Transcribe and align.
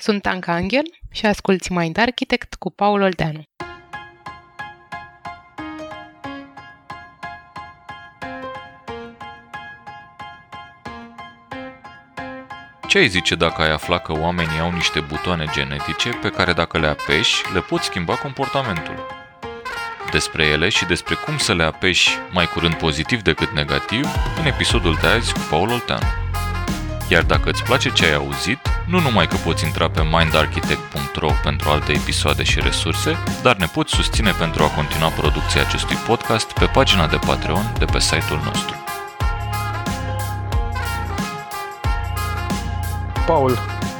Sunt 0.00 0.26
Anca 0.26 0.52
Angel 0.52 0.82
și 1.10 1.26
asculți 1.26 1.72
Mind 1.72 1.98
Architect 1.98 2.54
cu 2.54 2.70
Paul 2.70 3.00
Olteanu. 3.00 3.42
Ce 12.86 12.98
ai 12.98 13.08
zice 13.08 13.34
dacă 13.34 13.62
ai 13.62 13.70
afla 13.70 13.98
că 13.98 14.12
oamenii 14.12 14.58
au 14.58 14.72
niște 14.72 15.00
butoane 15.00 15.44
genetice 15.52 16.08
pe 16.08 16.30
care 16.30 16.52
dacă 16.52 16.78
le 16.78 16.86
apeși, 16.86 17.52
le 17.52 17.60
poți 17.60 17.84
schimba 17.84 18.16
comportamentul? 18.16 19.06
Despre 20.10 20.44
ele 20.46 20.68
și 20.68 20.84
despre 20.84 21.14
cum 21.14 21.38
să 21.38 21.54
le 21.54 21.62
apeși 21.62 22.10
mai 22.30 22.46
curând 22.46 22.74
pozitiv 22.74 23.22
decât 23.22 23.50
negativ 23.50 24.06
în 24.38 24.46
episodul 24.46 24.98
de 25.00 25.06
azi 25.06 25.32
cu 25.32 25.40
Paul 25.50 25.70
Olteanu. 25.70 26.29
Iar 27.10 27.22
dacă 27.22 27.50
îți 27.50 27.62
place 27.62 27.92
ce 27.92 28.04
ai 28.04 28.14
auzit, 28.14 28.58
nu 28.86 29.00
numai 29.00 29.26
că 29.26 29.36
poți 29.44 29.64
intra 29.64 29.90
pe 29.90 30.02
mindarchitect.ro 30.12 31.30
pentru 31.42 31.68
alte 31.68 31.92
episoade 31.92 32.42
și 32.42 32.60
resurse, 32.60 33.12
dar 33.42 33.56
ne 33.56 33.66
poți 33.74 33.94
susține 33.94 34.30
pentru 34.38 34.62
a 34.62 34.74
continua 34.78 35.08
producția 35.08 35.60
acestui 35.60 35.96
podcast 35.96 36.52
pe 36.52 36.70
pagina 36.72 37.06
de 37.06 37.18
Patreon 37.26 37.64
de 37.78 37.84
pe 37.84 37.98
site-ul 37.98 38.40
nostru. 38.44 38.74
Paul, 43.26 43.52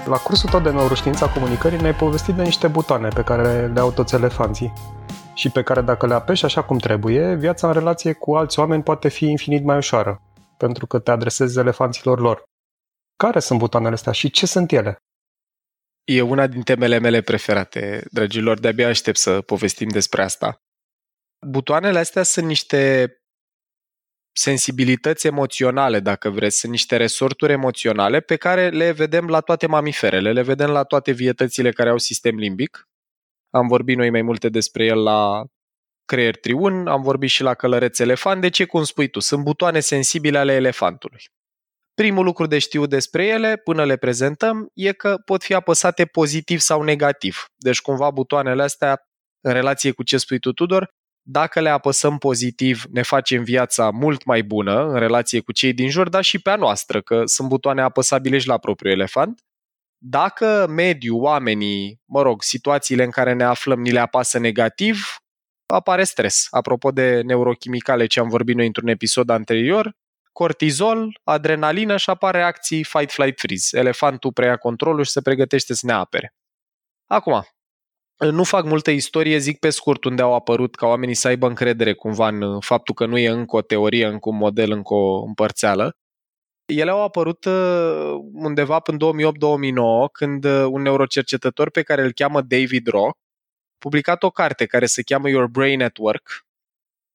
la 0.06 0.16
cursul 0.16 0.50
tău 0.50 0.60
de 0.60 0.70
neuroștiința 0.70 1.26
comunicării 1.28 1.80
ne-ai 1.80 1.94
povestit 1.94 2.34
de 2.34 2.42
niște 2.42 2.66
butoane 2.66 3.08
pe 3.08 3.22
care 3.22 3.66
le 3.74 3.80
au 3.80 3.90
toți 3.90 4.14
elefanții 4.14 4.72
și 5.34 5.50
pe 5.50 5.62
care 5.62 5.80
dacă 5.80 6.06
le 6.06 6.14
apeși 6.14 6.44
așa 6.44 6.62
cum 6.62 6.78
trebuie, 6.78 7.34
viața 7.34 7.66
în 7.66 7.72
relație 7.72 8.12
cu 8.12 8.34
alți 8.34 8.58
oameni 8.58 8.82
poate 8.82 9.08
fi 9.08 9.24
infinit 9.24 9.64
mai 9.64 9.76
ușoară, 9.76 10.22
pentru 10.56 10.86
că 10.86 10.98
te 10.98 11.10
adresezi 11.10 11.58
elefanților 11.58 12.20
lor. 12.20 12.48
Care 13.22 13.40
sunt 13.40 13.58
butoanele 13.58 13.94
astea 13.94 14.12
și 14.12 14.30
ce 14.30 14.46
sunt 14.46 14.72
ele? 14.72 14.96
E 16.04 16.20
una 16.20 16.46
din 16.46 16.62
temele 16.62 16.98
mele 16.98 17.20
preferate, 17.20 18.06
dragilor, 18.10 18.58
de-abia 18.58 18.88
aștept 18.88 19.16
să 19.16 19.40
povestim 19.40 19.88
despre 19.88 20.22
asta. 20.22 20.62
Butoanele 21.46 21.98
astea 21.98 22.22
sunt 22.22 22.46
niște 22.46 23.12
sensibilități 24.32 25.26
emoționale, 25.26 26.00
dacă 26.00 26.30
vreți, 26.30 26.58
sunt 26.58 26.72
niște 26.72 26.96
resorturi 26.96 27.52
emoționale 27.52 28.20
pe 28.20 28.36
care 28.36 28.68
le 28.68 28.92
vedem 28.92 29.26
la 29.26 29.40
toate 29.40 29.66
mamiferele, 29.66 30.32
le 30.32 30.42
vedem 30.42 30.70
la 30.70 30.84
toate 30.84 31.12
vietățile 31.12 31.72
care 31.72 31.88
au 31.88 31.98
sistem 31.98 32.36
limbic. 32.36 32.88
Am 33.50 33.66
vorbit 33.68 33.96
noi 33.96 34.10
mai 34.10 34.22
multe 34.22 34.48
despre 34.48 34.84
el 34.84 35.02
la 35.02 35.44
creier 36.04 36.36
triun, 36.36 36.86
am 36.86 37.02
vorbit 37.02 37.30
și 37.30 37.42
la 37.42 37.54
călăreț 37.54 37.98
elefant, 37.98 38.40
de 38.40 38.48
ce 38.48 38.64
cum 38.64 38.84
spui 38.84 39.08
tu? 39.08 39.18
Sunt 39.18 39.42
butoane 39.42 39.80
sensibile 39.80 40.38
ale 40.38 40.52
elefantului. 40.52 41.22
Primul 41.94 42.24
lucru 42.24 42.46
de 42.46 42.58
știut 42.58 42.88
despre 42.88 43.26
ele, 43.26 43.56
până 43.56 43.84
le 43.84 43.96
prezentăm, 43.96 44.70
e 44.74 44.92
că 44.92 45.16
pot 45.24 45.42
fi 45.42 45.54
apăsate 45.54 46.04
pozitiv 46.04 46.58
sau 46.58 46.82
negativ. 46.82 47.44
Deci 47.56 47.80
cumva 47.80 48.10
butoanele 48.10 48.62
astea, 48.62 49.02
în 49.40 49.52
relație 49.52 49.90
cu 49.90 50.02
ce 50.02 50.16
spui 50.16 50.38
tu, 50.38 50.52
Tudor, 50.52 50.88
dacă 51.22 51.60
le 51.60 51.68
apăsăm 51.68 52.18
pozitiv, 52.18 52.82
ne 52.90 53.02
facem 53.02 53.42
viața 53.42 53.90
mult 53.90 54.24
mai 54.24 54.42
bună 54.42 54.88
în 54.88 54.98
relație 54.98 55.40
cu 55.40 55.52
cei 55.52 55.72
din 55.72 55.90
jur, 55.90 56.08
dar 56.08 56.22
și 56.22 56.38
pe 56.38 56.50
a 56.50 56.56
noastră, 56.56 57.00
că 57.00 57.22
sunt 57.24 57.48
butoane 57.48 57.82
apăsabile 57.82 58.38
și 58.38 58.46
la 58.46 58.58
propriul 58.58 58.92
elefant. 58.92 59.40
Dacă 59.98 60.66
mediul, 60.68 61.20
oamenii, 61.20 62.00
mă 62.04 62.22
rog, 62.22 62.42
situațiile 62.42 63.04
în 63.04 63.10
care 63.10 63.32
ne 63.32 63.44
aflăm, 63.44 63.80
ni 63.80 63.90
le 63.90 64.00
apasă 64.00 64.38
negativ, 64.38 65.16
apare 65.66 66.04
stres. 66.04 66.46
Apropo 66.50 66.90
de 66.90 67.20
neurochimicale 67.20 68.06
ce 68.06 68.20
am 68.20 68.28
vorbit 68.28 68.56
noi 68.56 68.66
într-un 68.66 68.88
episod 68.88 69.30
anterior, 69.30 69.92
cortizol, 70.40 71.20
adrenalină 71.24 71.96
și 71.96 72.10
apar 72.10 72.34
reacții 72.34 72.84
fight, 72.84 73.12
flight, 73.12 73.40
freeze. 73.40 73.78
Elefantul 73.78 74.32
preia 74.32 74.56
controlul 74.56 75.04
și 75.04 75.10
se 75.10 75.20
pregătește 75.20 75.74
să 75.74 75.86
ne 75.86 75.92
apere. 75.92 76.34
Acum, 77.06 77.44
nu 78.16 78.44
fac 78.44 78.64
multă 78.64 78.90
istorie, 78.90 79.38
zic 79.38 79.58
pe 79.58 79.70
scurt 79.70 80.04
unde 80.04 80.22
au 80.22 80.34
apărut 80.34 80.74
ca 80.74 80.86
oamenii 80.86 81.14
să 81.14 81.28
aibă 81.28 81.46
încredere 81.46 81.94
cumva 81.94 82.28
în 82.28 82.60
faptul 82.60 82.94
că 82.94 83.06
nu 83.06 83.18
e 83.18 83.28
încă 83.28 83.56
o 83.56 83.60
teorie, 83.60 84.06
încă 84.06 84.28
un 84.28 84.36
model, 84.36 84.70
încă 84.70 84.94
o 84.94 85.22
împărțeală. 85.22 85.96
Ele 86.64 86.90
au 86.90 87.02
apărut 87.02 87.44
uh, 87.44 88.14
undeva 88.32 88.80
până 88.80 88.96
2008-2009, 88.96 90.12
când 90.12 90.44
uh, 90.44 90.64
un 90.70 90.82
neurocercetător 90.82 91.70
pe 91.70 91.82
care 91.82 92.02
îl 92.02 92.12
cheamă 92.12 92.40
David 92.40 92.86
Rock 92.86 93.18
publicat 93.78 94.22
o 94.22 94.30
carte 94.30 94.66
care 94.66 94.86
se 94.86 95.02
cheamă 95.02 95.28
Your 95.28 95.46
Brain 95.46 95.82
at 95.82 95.96
Work, 95.98 96.44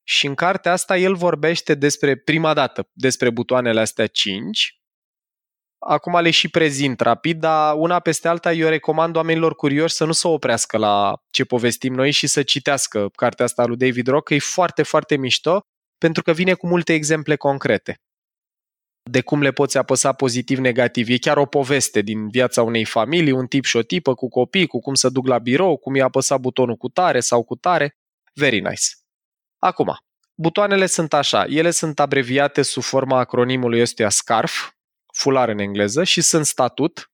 și 0.07 0.25
în 0.25 0.35
cartea 0.35 0.71
asta 0.71 0.97
el 0.97 1.16
vorbește 1.16 1.75
despre 1.75 2.16
prima 2.16 2.53
dată, 2.53 2.89
despre 2.93 3.29
butoanele 3.29 3.79
astea 3.79 4.07
5. 4.07 4.79
Acum 5.79 6.19
le 6.19 6.31
și 6.31 6.49
prezint 6.49 6.99
rapid, 6.99 7.39
dar 7.39 7.75
una 7.77 7.99
peste 7.99 8.27
alta 8.27 8.53
eu 8.53 8.69
recomand 8.69 9.16
oamenilor 9.16 9.55
curioși 9.55 9.95
să 9.95 10.05
nu 10.05 10.11
se 10.11 10.27
oprească 10.27 10.77
la 10.77 11.21
ce 11.29 11.43
povestim 11.43 11.93
noi 11.93 12.11
și 12.11 12.27
să 12.27 12.43
citească 12.43 13.09
cartea 13.16 13.45
asta 13.45 13.66
lui 13.66 13.77
David 13.77 14.07
Rock, 14.07 14.25
că 14.25 14.33
e 14.33 14.39
foarte, 14.39 14.83
foarte 14.83 15.17
mișto, 15.17 15.61
pentru 15.97 16.23
că 16.23 16.31
vine 16.31 16.53
cu 16.53 16.67
multe 16.67 16.93
exemple 16.93 17.35
concrete 17.35 17.99
de 19.09 19.22
cum 19.22 19.41
le 19.41 19.51
poți 19.51 19.77
apăsa 19.77 20.13
pozitiv-negativ. 20.13 21.09
E 21.09 21.17
chiar 21.17 21.37
o 21.37 21.45
poveste 21.45 22.01
din 22.01 22.29
viața 22.29 22.63
unei 22.63 22.85
familii, 22.85 23.31
un 23.31 23.47
tip 23.47 23.63
și 23.63 23.77
o 23.77 23.81
tipă 23.81 24.13
cu 24.13 24.27
copii, 24.27 24.67
cu 24.67 24.79
cum 24.79 24.93
să 24.93 25.09
duc 25.09 25.27
la 25.27 25.39
birou, 25.39 25.77
cum 25.77 25.95
i-a 25.95 26.05
apăsat 26.05 26.39
butonul 26.39 26.75
cu 26.75 26.89
tare 26.89 27.19
sau 27.19 27.43
cu 27.43 27.55
tare. 27.55 27.97
Very 28.33 28.59
nice. 28.59 29.04
Acum, 29.65 29.97
butoanele 30.35 30.85
sunt 30.85 31.13
așa, 31.13 31.45
ele 31.45 31.71
sunt 31.71 31.99
abreviate 31.99 32.61
sub 32.61 32.83
forma 32.83 33.19
acronimului 33.19 33.81
ăstuia 33.81 34.09
SCARF, 34.09 34.69
fular 35.13 35.49
în 35.49 35.59
engleză, 35.59 36.03
și 36.03 36.21
sunt 36.21 36.45
statut, 36.45 37.11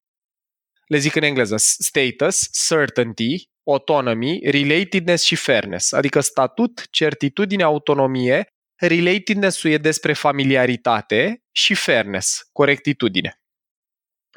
le 0.85 0.97
zic 0.97 1.15
în 1.15 1.23
engleză, 1.23 1.55
status, 1.57 2.49
certainty, 2.67 3.49
autonomy, 3.63 4.39
relatedness 4.43 5.23
și 5.23 5.35
fairness, 5.35 5.91
adică 5.91 6.19
statut, 6.19 6.87
certitudine, 6.89 7.63
autonomie, 7.63 8.47
relatedness-ul 8.75 9.71
e 9.71 9.77
despre 9.77 10.13
familiaritate 10.13 11.43
și 11.51 11.73
fairness, 11.73 12.49
corectitudine. 12.51 13.39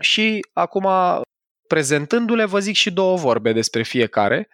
Și 0.01 0.41
acum, 0.53 0.89
prezentându-le, 1.69 2.45
vă 2.45 2.59
zic 2.59 2.75
și 2.75 2.91
două 2.91 3.17
vorbe 3.17 3.53
despre 3.53 3.83
fiecare. 3.83 4.49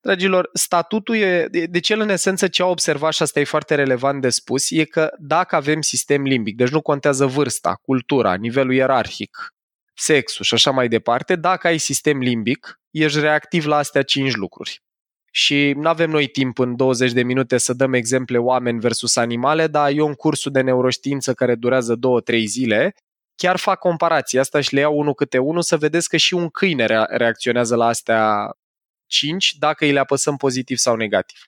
Dragilor, 0.00 0.50
statutul 0.52 1.16
e, 1.16 1.48
deci 1.70 1.90
el 1.90 2.00
în 2.00 2.08
esență 2.08 2.48
ce 2.48 2.62
a 2.62 2.66
observat 2.66 3.12
și 3.12 3.22
asta 3.22 3.40
e 3.40 3.44
foarte 3.44 3.74
relevant 3.74 4.20
de 4.20 4.28
spus, 4.28 4.70
e 4.70 4.84
că 4.84 5.10
dacă 5.18 5.56
avem 5.56 5.80
sistem 5.80 6.22
limbic, 6.22 6.56
deci 6.56 6.68
nu 6.68 6.82
contează 6.82 7.26
vârsta, 7.26 7.78
cultura, 7.82 8.34
nivelul 8.34 8.74
ierarhic, 8.74 9.54
sexul 9.94 10.44
și 10.44 10.54
așa 10.54 10.70
mai 10.70 10.88
departe, 10.88 11.36
dacă 11.36 11.66
ai 11.66 11.78
sistem 11.78 12.18
limbic, 12.18 12.80
ești 12.90 13.20
reactiv 13.20 13.66
la 13.66 13.76
astea 13.76 14.02
cinci 14.02 14.34
lucruri. 14.34 14.82
Și 15.30 15.72
nu 15.76 15.88
avem 15.88 16.10
noi 16.10 16.26
timp 16.26 16.58
în 16.58 16.76
20 16.76 17.12
de 17.12 17.22
minute 17.22 17.58
să 17.58 17.72
dăm 17.72 17.92
exemple 17.92 18.38
oameni 18.38 18.80
versus 18.80 19.16
animale, 19.16 19.66
dar 19.66 19.90
eu 19.90 20.06
în 20.06 20.14
cursul 20.14 20.52
de 20.52 20.60
neuroștiință 20.60 21.34
care 21.34 21.54
durează 21.54 21.98
2-3 22.34 22.44
zile, 22.44 22.94
chiar 23.36 23.56
fac 23.56 23.78
comparații 23.78 24.38
asta 24.38 24.60
și 24.60 24.74
le 24.74 24.80
iau 24.80 24.98
unul 24.98 25.14
câte 25.14 25.38
unul 25.38 25.62
să 25.62 25.76
vedeți 25.76 26.08
că 26.08 26.16
și 26.16 26.34
un 26.34 26.48
câine 26.48 26.86
reacționează 27.08 27.76
la 27.76 27.86
astea 27.86 28.52
5 29.08 29.54
dacă 29.58 29.84
îi 29.84 29.92
le 29.92 29.98
apăsăm 29.98 30.36
pozitiv 30.36 30.76
sau 30.76 30.96
negativ. 30.96 31.38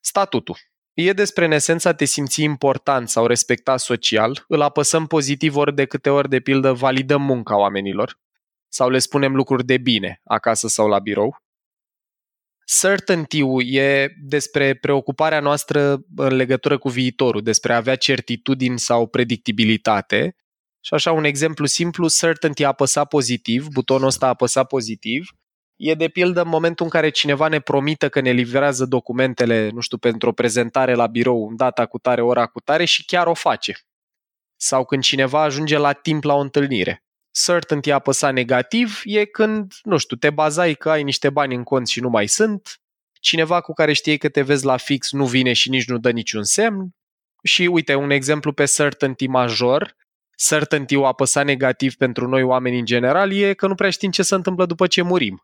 Statutul. 0.00 0.56
E 0.92 1.12
despre 1.12 1.44
în 1.44 1.52
esență 1.52 1.88
a 1.88 1.94
te 1.94 2.04
simți 2.04 2.42
important 2.42 3.08
sau 3.08 3.26
respectat 3.26 3.80
social, 3.80 4.44
îl 4.48 4.60
apăsăm 4.60 5.06
pozitiv 5.06 5.56
ori 5.56 5.74
de 5.74 5.84
câte 5.84 6.10
ori, 6.10 6.28
de 6.28 6.40
pildă, 6.40 6.72
validăm 6.72 7.22
munca 7.22 7.56
oamenilor 7.56 8.18
sau 8.68 8.90
le 8.90 8.98
spunem 8.98 9.34
lucruri 9.34 9.64
de 9.64 9.78
bine 9.78 10.20
acasă 10.24 10.68
sau 10.68 10.88
la 10.88 10.98
birou. 10.98 11.36
Certainty-ul 12.80 13.74
e 13.74 14.08
despre 14.22 14.74
preocuparea 14.74 15.40
noastră 15.40 16.04
în 16.16 16.34
legătură 16.34 16.78
cu 16.78 16.88
viitorul, 16.88 17.42
despre 17.42 17.72
a 17.72 17.76
avea 17.76 17.96
certitudini 17.96 18.78
sau 18.78 19.06
predictibilitate. 19.06 20.36
Și 20.80 20.94
așa 20.94 21.12
un 21.12 21.24
exemplu 21.24 21.66
simplu, 21.66 22.08
certainty 22.08 22.64
a 22.64 22.68
apăsat 22.68 23.08
pozitiv, 23.08 23.66
butonul 23.66 24.06
ăsta 24.06 24.26
a 24.26 24.28
apăsat 24.28 24.66
pozitiv, 24.66 25.30
e 25.82 25.94
de 25.94 26.08
pildă 26.08 26.42
în 26.42 26.48
momentul 26.48 26.84
în 26.84 26.90
care 26.90 27.10
cineva 27.10 27.48
ne 27.48 27.60
promită 27.60 28.08
că 28.08 28.20
ne 28.20 28.30
livrează 28.30 28.84
documentele, 28.84 29.70
nu 29.70 29.80
știu, 29.80 29.98
pentru 29.98 30.28
o 30.28 30.32
prezentare 30.32 30.94
la 30.94 31.06
birou 31.06 31.48
în 31.48 31.56
data 31.56 31.86
cu 31.86 31.98
tare, 31.98 32.22
ora 32.22 32.46
cu 32.46 32.60
tare 32.60 32.84
și 32.84 33.04
chiar 33.04 33.26
o 33.26 33.34
face. 33.34 33.78
Sau 34.56 34.84
când 34.84 35.02
cineva 35.02 35.42
ajunge 35.42 35.78
la 35.78 35.92
timp 35.92 36.24
la 36.24 36.34
o 36.34 36.40
întâlnire 36.40 37.02
certainty 37.32 37.90
a 37.90 37.94
apăsat 37.94 38.32
negativ 38.32 39.00
e 39.04 39.24
când, 39.24 39.72
nu 39.82 39.96
știu, 39.96 40.16
te 40.16 40.30
bazai 40.30 40.74
că 40.74 40.90
ai 40.90 41.02
niște 41.02 41.30
bani 41.30 41.54
în 41.54 41.62
cont 41.62 41.88
și 41.88 42.00
nu 42.00 42.08
mai 42.08 42.26
sunt, 42.26 42.80
cineva 43.20 43.60
cu 43.60 43.72
care 43.72 43.92
știi 43.92 44.18
că 44.18 44.28
te 44.28 44.42
vezi 44.42 44.64
la 44.64 44.76
fix 44.76 45.12
nu 45.12 45.26
vine 45.26 45.52
și 45.52 45.70
nici 45.70 45.88
nu 45.88 45.98
dă 45.98 46.10
niciun 46.10 46.44
semn. 46.44 46.90
Și 47.42 47.62
uite, 47.62 47.94
un 47.94 48.10
exemplu 48.10 48.52
pe 48.52 48.64
certainty 48.64 49.26
major, 49.26 49.96
certainty-ul 50.48 51.04
apăsat 51.04 51.44
negativ 51.44 51.94
pentru 51.94 52.28
noi 52.28 52.42
oameni 52.42 52.78
în 52.78 52.84
general 52.84 53.32
e 53.32 53.54
că 53.54 53.66
nu 53.66 53.74
prea 53.74 53.90
știm 53.90 54.10
ce 54.10 54.22
se 54.22 54.34
întâmplă 54.34 54.66
după 54.66 54.86
ce 54.86 55.02
murim. 55.02 55.42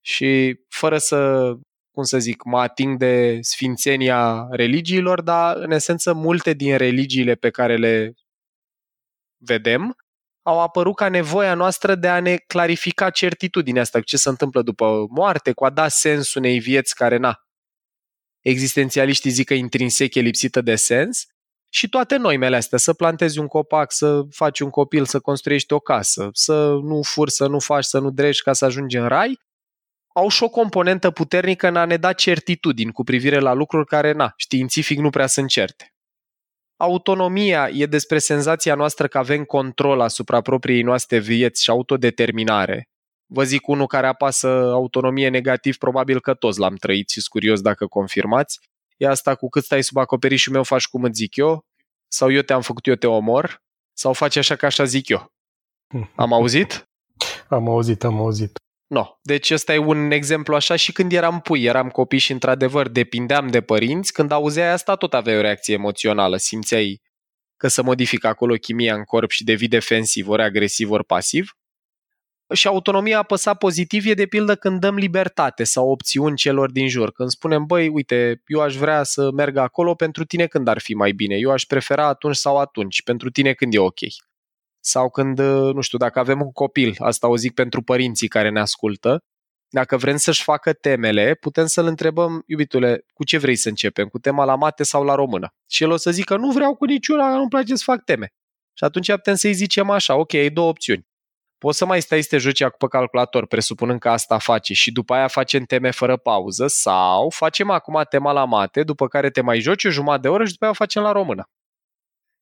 Și 0.00 0.60
fără 0.68 0.98
să, 0.98 1.52
cum 1.90 2.02
să 2.02 2.18
zic, 2.18 2.44
mă 2.44 2.58
ating 2.58 2.98
de 2.98 3.38
sfințenia 3.40 4.48
religiilor, 4.50 5.22
dar 5.22 5.56
în 5.56 5.70
esență 5.70 6.12
multe 6.12 6.52
din 6.52 6.76
religiile 6.76 7.34
pe 7.34 7.50
care 7.50 7.76
le 7.76 8.14
vedem 9.36 9.96
au 10.42 10.60
apărut 10.60 10.96
ca 10.96 11.08
nevoia 11.08 11.54
noastră 11.54 11.94
de 11.94 12.08
a 12.08 12.20
ne 12.20 12.36
clarifica 12.36 13.10
certitudinea 13.10 13.82
asta, 13.82 14.00
ce 14.00 14.16
se 14.16 14.28
întâmplă 14.28 14.62
după 14.62 15.06
moarte, 15.10 15.52
cu 15.52 15.64
a 15.64 15.70
da 15.70 15.88
sens 15.88 16.34
unei 16.34 16.58
vieți 16.58 16.94
care, 16.94 17.16
na, 17.16 17.40
existențialiștii 18.40 19.30
zic 19.30 19.46
că 19.46 19.54
intrinsec 19.54 20.14
e 20.14 20.20
lipsită 20.20 20.60
de 20.60 20.74
sens, 20.74 21.26
și 21.72 21.88
toate 21.88 22.16
noimele 22.16 22.56
astea, 22.56 22.78
să 22.78 22.92
plantezi 22.92 23.38
un 23.38 23.46
copac, 23.46 23.92
să 23.92 24.22
faci 24.30 24.60
un 24.60 24.70
copil, 24.70 25.04
să 25.04 25.20
construiești 25.20 25.72
o 25.72 25.78
casă, 25.78 26.28
să 26.32 26.78
nu 26.82 27.02
furi, 27.02 27.30
să 27.30 27.46
nu 27.46 27.58
faci, 27.58 27.84
să 27.84 27.98
nu 27.98 28.10
drești 28.10 28.42
ca 28.42 28.52
să 28.52 28.64
ajungi 28.64 28.96
în 28.96 29.08
rai, 29.08 29.38
au 30.12 30.28
și 30.28 30.42
o 30.42 30.48
componentă 30.48 31.10
puternică 31.10 31.68
în 31.68 31.76
a 31.76 31.84
ne 31.84 31.96
da 31.96 32.12
certitudini 32.12 32.92
cu 32.92 33.04
privire 33.04 33.38
la 33.38 33.52
lucruri 33.52 33.86
care, 33.86 34.12
na, 34.12 34.32
științific 34.36 34.98
nu 34.98 35.10
prea 35.10 35.26
sunt 35.26 35.48
certe. 35.48 35.94
Autonomia 36.76 37.68
e 37.68 37.86
despre 37.86 38.18
senzația 38.18 38.74
noastră 38.74 39.06
că 39.06 39.18
avem 39.18 39.44
control 39.44 40.00
asupra 40.00 40.40
propriei 40.40 40.82
noastre 40.82 41.18
vieți 41.18 41.62
și 41.62 41.70
autodeterminare. 41.70 42.88
Vă 43.26 43.42
zic 43.42 43.68
unul 43.68 43.86
care 43.86 44.06
apasă 44.06 44.48
autonomie 44.48 45.28
negativ, 45.28 45.76
probabil 45.76 46.20
că 46.20 46.34
toți 46.34 46.58
l-am 46.58 46.74
trăit 46.74 47.08
și 47.08 47.28
curios 47.28 47.60
dacă 47.60 47.86
confirmați. 47.86 48.58
E 48.96 49.06
asta 49.06 49.34
cu 49.34 49.48
cât 49.48 49.64
stai 49.64 49.82
sub 49.82 49.96
acoperișul 49.96 50.52
meu, 50.52 50.62
faci 50.62 50.88
cum 50.88 51.04
îți 51.04 51.16
zic 51.16 51.36
eu, 51.36 51.64
sau 52.08 52.32
eu 52.32 52.42
te-am 52.42 52.60
făcut, 52.60 52.86
eu 52.86 52.94
te 52.94 53.06
omor, 53.06 53.62
sau 53.92 54.12
faci 54.12 54.36
așa 54.36 54.56
ca 54.56 54.66
așa 54.66 54.84
zic 54.84 55.08
eu. 55.08 55.32
Am 56.14 56.32
auzit? 56.32 56.88
Am 57.48 57.68
auzit, 57.68 58.04
am 58.04 58.18
auzit. 58.18 58.58
No. 58.90 59.18
Deci 59.22 59.50
ăsta 59.50 59.74
e 59.74 59.78
un 59.78 60.10
exemplu 60.10 60.54
așa 60.54 60.76
și 60.76 60.92
când 60.92 61.12
eram 61.12 61.40
pui, 61.40 61.64
eram 61.64 61.88
copii 61.88 62.18
și 62.18 62.32
într-adevăr 62.32 62.88
depindeam 62.88 63.48
de 63.48 63.60
părinți, 63.60 64.12
când 64.12 64.30
auzeai 64.30 64.70
asta 64.72 64.96
tot 64.96 65.14
aveai 65.14 65.36
o 65.36 65.40
reacție 65.40 65.74
emoțională, 65.74 66.36
simțeai 66.36 67.00
că 67.56 67.68
se 67.68 67.82
modifică 67.82 68.26
acolo 68.26 68.54
chimia 68.54 68.94
în 68.94 69.04
corp 69.04 69.30
și 69.30 69.44
devii 69.44 69.68
defensiv, 69.68 70.28
ori 70.28 70.42
agresiv, 70.42 70.90
ori 70.90 71.04
pasiv. 71.04 71.56
Și 72.54 72.66
autonomia 72.66 73.18
apăsa 73.18 73.54
pozitiv 73.54 74.06
e 74.06 74.14
de 74.14 74.26
pildă 74.26 74.54
când 74.54 74.80
dăm 74.80 74.96
libertate 74.96 75.64
sau 75.64 75.90
opțiuni 75.90 76.36
celor 76.36 76.70
din 76.70 76.88
jur. 76.88 77.12
Când 77.12 77.30
spunem, 77.30 77.64
băi, 77.64 77.88
uite, 77.88 78.42
eu 78.46 78.60
aș 78.60 78.76
vrea 78.76 79.02
să 79.02 79.30
merg 79.30 79.56
acolo 79.56 79.94
pentru 79.94 80.24
tine 80.24 80.46
când 80.46 80.68
ar 80.68 80.78
fi 80.78 80.94
mai 80.94 81.12
bine. 81.12 81.36
Eu 81.36 81.50
aș 81.50 81.62
prefera 81.62 82.06
atunci 82.06 82.36
sau 82.36 82.58
atunci, 82.58 83.02
pentru 83.02 83.30
tine 83.30 83.52
când 83.52 83.74
e 83.74 83.78
ok. 83.78 84.00
Sau 84.80 85.10
când, 85.10 85.38
nu 85.74 85.80
știu, 85.80 85.98
dacă 85.98 86.18
avem 86.18 86.40
un 86.40 86.52
copil, 86.52 86.94
asta 86.98 87.28
o 87.28 87.36
zic 87.36 87.54
pentru 87.54 87.82
părinții 87.82 88.28
care 88.28 88.50
ne 88.50 88.60
ascultă, 88.60 89.24
dacă 89.68 89.96
vrem 89.96 90.16
să-și 90.16 90.42
facă 90.42 90.72
temele, 90.72 91.34
putem 91.34 91.66
să-l 91.66 91.86
întrebăm, 91.86 92.42
iubitule, 92.46 93.04
cu 93.14 93.24
ce 93.24 93.38
vrei 93.38 93.56
să 93.56 93.68
începem? 93.68 94.06
Cu 94.06 94.18
tema 94.18 94.44
la 94.44 94.54
mate 94.54 94.82
sau 94.82 95.04
la 95.04 95.14
română? 95.14 95.48
Și 95.70 95.82
el 95.82 95.90
o 95.90 95.96
să 95.96 96.10
zică, 96.10 96.36
nu 96.36 96.50
vreau 96.50 96.74
cu 96.74 96.84
niciuna, 96.84 97.36
nu-mi 97.36 97.48
place 97.48 97.74
să 97.74 97.82
fac 97.84 98.04
teme. 98.04 98.32
Și 98.72 98.84
atunci 98.84 99.10
putem 99.10 99.34
să-i 99.34 99.52
zicem 99.52 99.90
așa, 99.90 100.14
ok, 100.14 100.34
ai 100.34 100.50
două 100.50 100.68
opțiuni. 100.68 101.08
Poți 101.58 101.78
să 101.78 101.84
mai 101.86 102.02
stai 102.02 102.22
să 102.22 102.28
te 102.28 102.38
joci 102.38 102.64
pe 102.78 102.86
calculator, 102.88 103.46
presupunând 103.46 104.00
că 104.00 104.08
asta 104.08 104.38
face 104.38 104.74
și 104.74 104.92
după 104.92 105.14
aia 105.14 105.28
facem 105.28 105.64
teme 105.64 105.90
fără 105.90 106.16
pauză 106.16 106.66
sau 106.66 107.30
facem 107.30 107.70
acum 107.70 108.02
tema 108.08 108.32
la 108.32 108.44
mate, 108.44 108.82
după 108.82 109.08
care 109.08 109.30
te 109.30 109.40
mai 109.40 109.60
joci 109.60 109.84
o 109.84 109.90
jumătate 109.90 110.20
de 110.20 110.28
oră 110.28 110.44
și 110.44 110.52
după 110.52 110.64
aia 110.64 110.72
o 110.72 110.76
facem 110.76 111.02
la 111.02 111.12
română. 111.12 111.44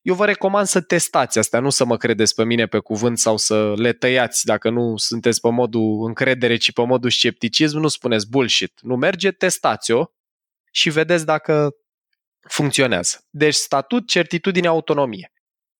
Eu 0.02 0.14
vă 0.14 0.26
recomand 0.26 0.66
să 0.66 0.80
testați 0.80 1.38
asta, 1.38 1.58
nu 1.58 1.70
să 1.70 1.84
mă 1.84 1.96
credeți 1.96 2.34
pe 2.34 2.44
mine 2.44 2.66
pe 2.66 2.78
cuvânt 2.78 3.18
sau 3.18 3.36
să 3.36 3.72
le 3.76 3.92
tăiați 3.92 4.44
dacă 4.44 4.70
nu 4.70 4.96
sunteți 4.96 5.40
pe 5.40 5.50
modul 5.50 6.06
încredere, 6.06 6.56
ci 6.56 6.72
pe 6.72 6.84
modul 6.84 7.10
scepticism, 7.10 7.78
nu 7.78 7.88
spuneți 7.88 8.28
bullshit. 8.28 8.72
Nu 8.80 8.96
merge, 8.96 9.30
testați-o 9.30 10.04
și 10.72 10.90
vedeți 10.90 11.24
dacă 11.24 11.76
funcționează. 12.48 13.26
Deci 13.30 13.54
statut, 13.54 14.08
certitudine, 14.08 14.66
autonomie. 14.66 15.32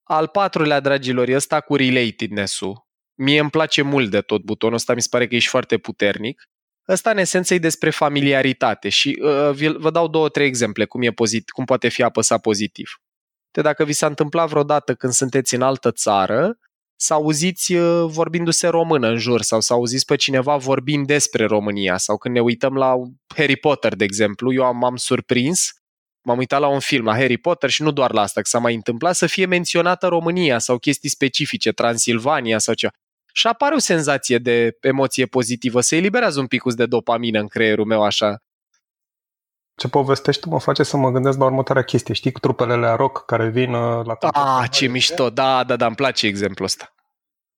Al 0.03 0.27
patrulea, 0.27 0.81
dragilor, 0.81 1.29
e 1.29 1.35
ăsta 1.35 1.61
cu 1.61 1.77
relatedness-ul. 1.77 2.87
Mie 3.15 3.41
îmi 3.41 3.51
place 3.51 3.83
mult 3.83 4.11
de 4.11 4.21
tot 4.21 4.43
butonul 4.43 4.77
ăsta, 4.77 4.95
mi 4.95 5.03
se 5.03 5.09
pare 5.11 5.27
că 5.27 5.35
ești 5.35 5.49
foarte 5.49 5.79
puternic. 5.79 6.49
Ăsta, 6.89 7.11
în 7.11 7.19
esență, 7.19 7.55
e 7.55 7.59
despre 7.59 7.91
familiaritate 7.91 8.89
și 8.89 9.19
uh, 9.23 9.73
vă 9.77 9.91
dau 9.91 10.09
două, 10.09 10.29
trei 10.29 10.47
exemple 10.47 10.85
cum, 10.85 11.03
e 11.03 11.11
pozit- 11.11 11.51
cum 11.53 11.65
poate 11.65 11.89
fi 11.89 12.03
apăsat 12.03 12.41
pozitiv 12.41 13.01
de 13.59 13.65
dacă 13.65 13.85
vi 13.85 13.93
s-a 13.93 14.07
întâmplat 14.07 14.49
vreodată 14.49 14.95
când 14.95 15.13
sunteți 15.13 15.55
în 15.55 15.63
altă 15.63 15.91
țară, 15.91 16.59
să 16.97 17.15
auziți 17.15 17.75
uh, 17.75 18.11
vorbindu-se 18.11 18.67
română 18.67 19.09
în 19.09 19.17
jur 19.17 19.43
sau 19.43 19.61
să 19.61 19.73
auziți 19.73 20.05
pe 20.05 20.17
cineva 20.17 20.57
vorbind 20.57 21.07
despre 21.07 21.45
România 21.45 21.97
sau 21.97 22.17
când 22.17 22.35
ne 22.35 22.41
uităm 22.41 22.75
la 22.75 22.95
Harry 23.35 23.57
Potter, 23.57 23.95
de 23.95 24.05
exemplu, 24.05 24.53
eu 24.53 24.75
m-am 24.75 24.97
surprins, 24.97 25.73
m-am 26.23 26.39
uitat 26.39 26.61
la 26.61 26.67
un 26.67 26.81
film, 26.81 27.05
la 27.05 27.13
Harry 27.13 27.39
Potter 27.39 27.71
și 27.71 27.83
nu 27.83 27.91
doar 27.91 28.13
la 28.13 28.21
asta, 28.21 28.41
că 28.41 28.49
s-a 28.49 28.59
mai 28.59 28.75
întâmplat 28.75 29.17
să 29.17 29.27
fie 29.27 29.47
menționată 29.47 30.07
România 30.07 30.59
sau 30.59 30.79
chestii 30.79 31.09
specifice, 31.09 31.73
Transilvania 31.73 32.59
sau 32.59 32.75
ceva. 32.75 32.93
Și 33.33 33.47
apare 33.47 33.75
o 33.75 33.79
senzație 33.79 34.39
de 34.39 34.77
emoție 34.81 35.27
pozitivă, 35.27 35.81
se 35.81 35.97
eliberează 35.97 36.41
un 36.41 36.47
pic 36.47 36.63
de 36.75 36.87
dopamină 36.87 37.41
în 37.41 37.47
creierul 37.47 37.85
meu 37.85 38.03
așa 38.03 38.43
ce 39.79 39.89
povestești 39.89 40.41
tu 40.43 40.49
mă 40.49 40.61
face 40.61 40.83
să 40.83 40.97
mă 40.97 41.11
gândesc 41.11 41.39
la 41.39 41.45
următoarea 41.45 41.83
chestie. 41.83 42.15
Știi 42.15 42.33
cu 42.33 42.39
trupele 42.39 42.75
la 42.75 42.97
rock 42.97 43.25
care 43.25 43.49
vin 43.49 43.75
uh, 43.75 44.05
la 44.05 44.17
Ah, 44.33 44.71
ce 44.71 44.87
mișto! 44.87 45.31
Da, 45.31 45.65
da, 45.65 45.77
da, 45.77 45.87
îmi 45.87 45.95
place 45.95 46.27
exemplul 46.27 46.67
ăsta. 46.67 46.95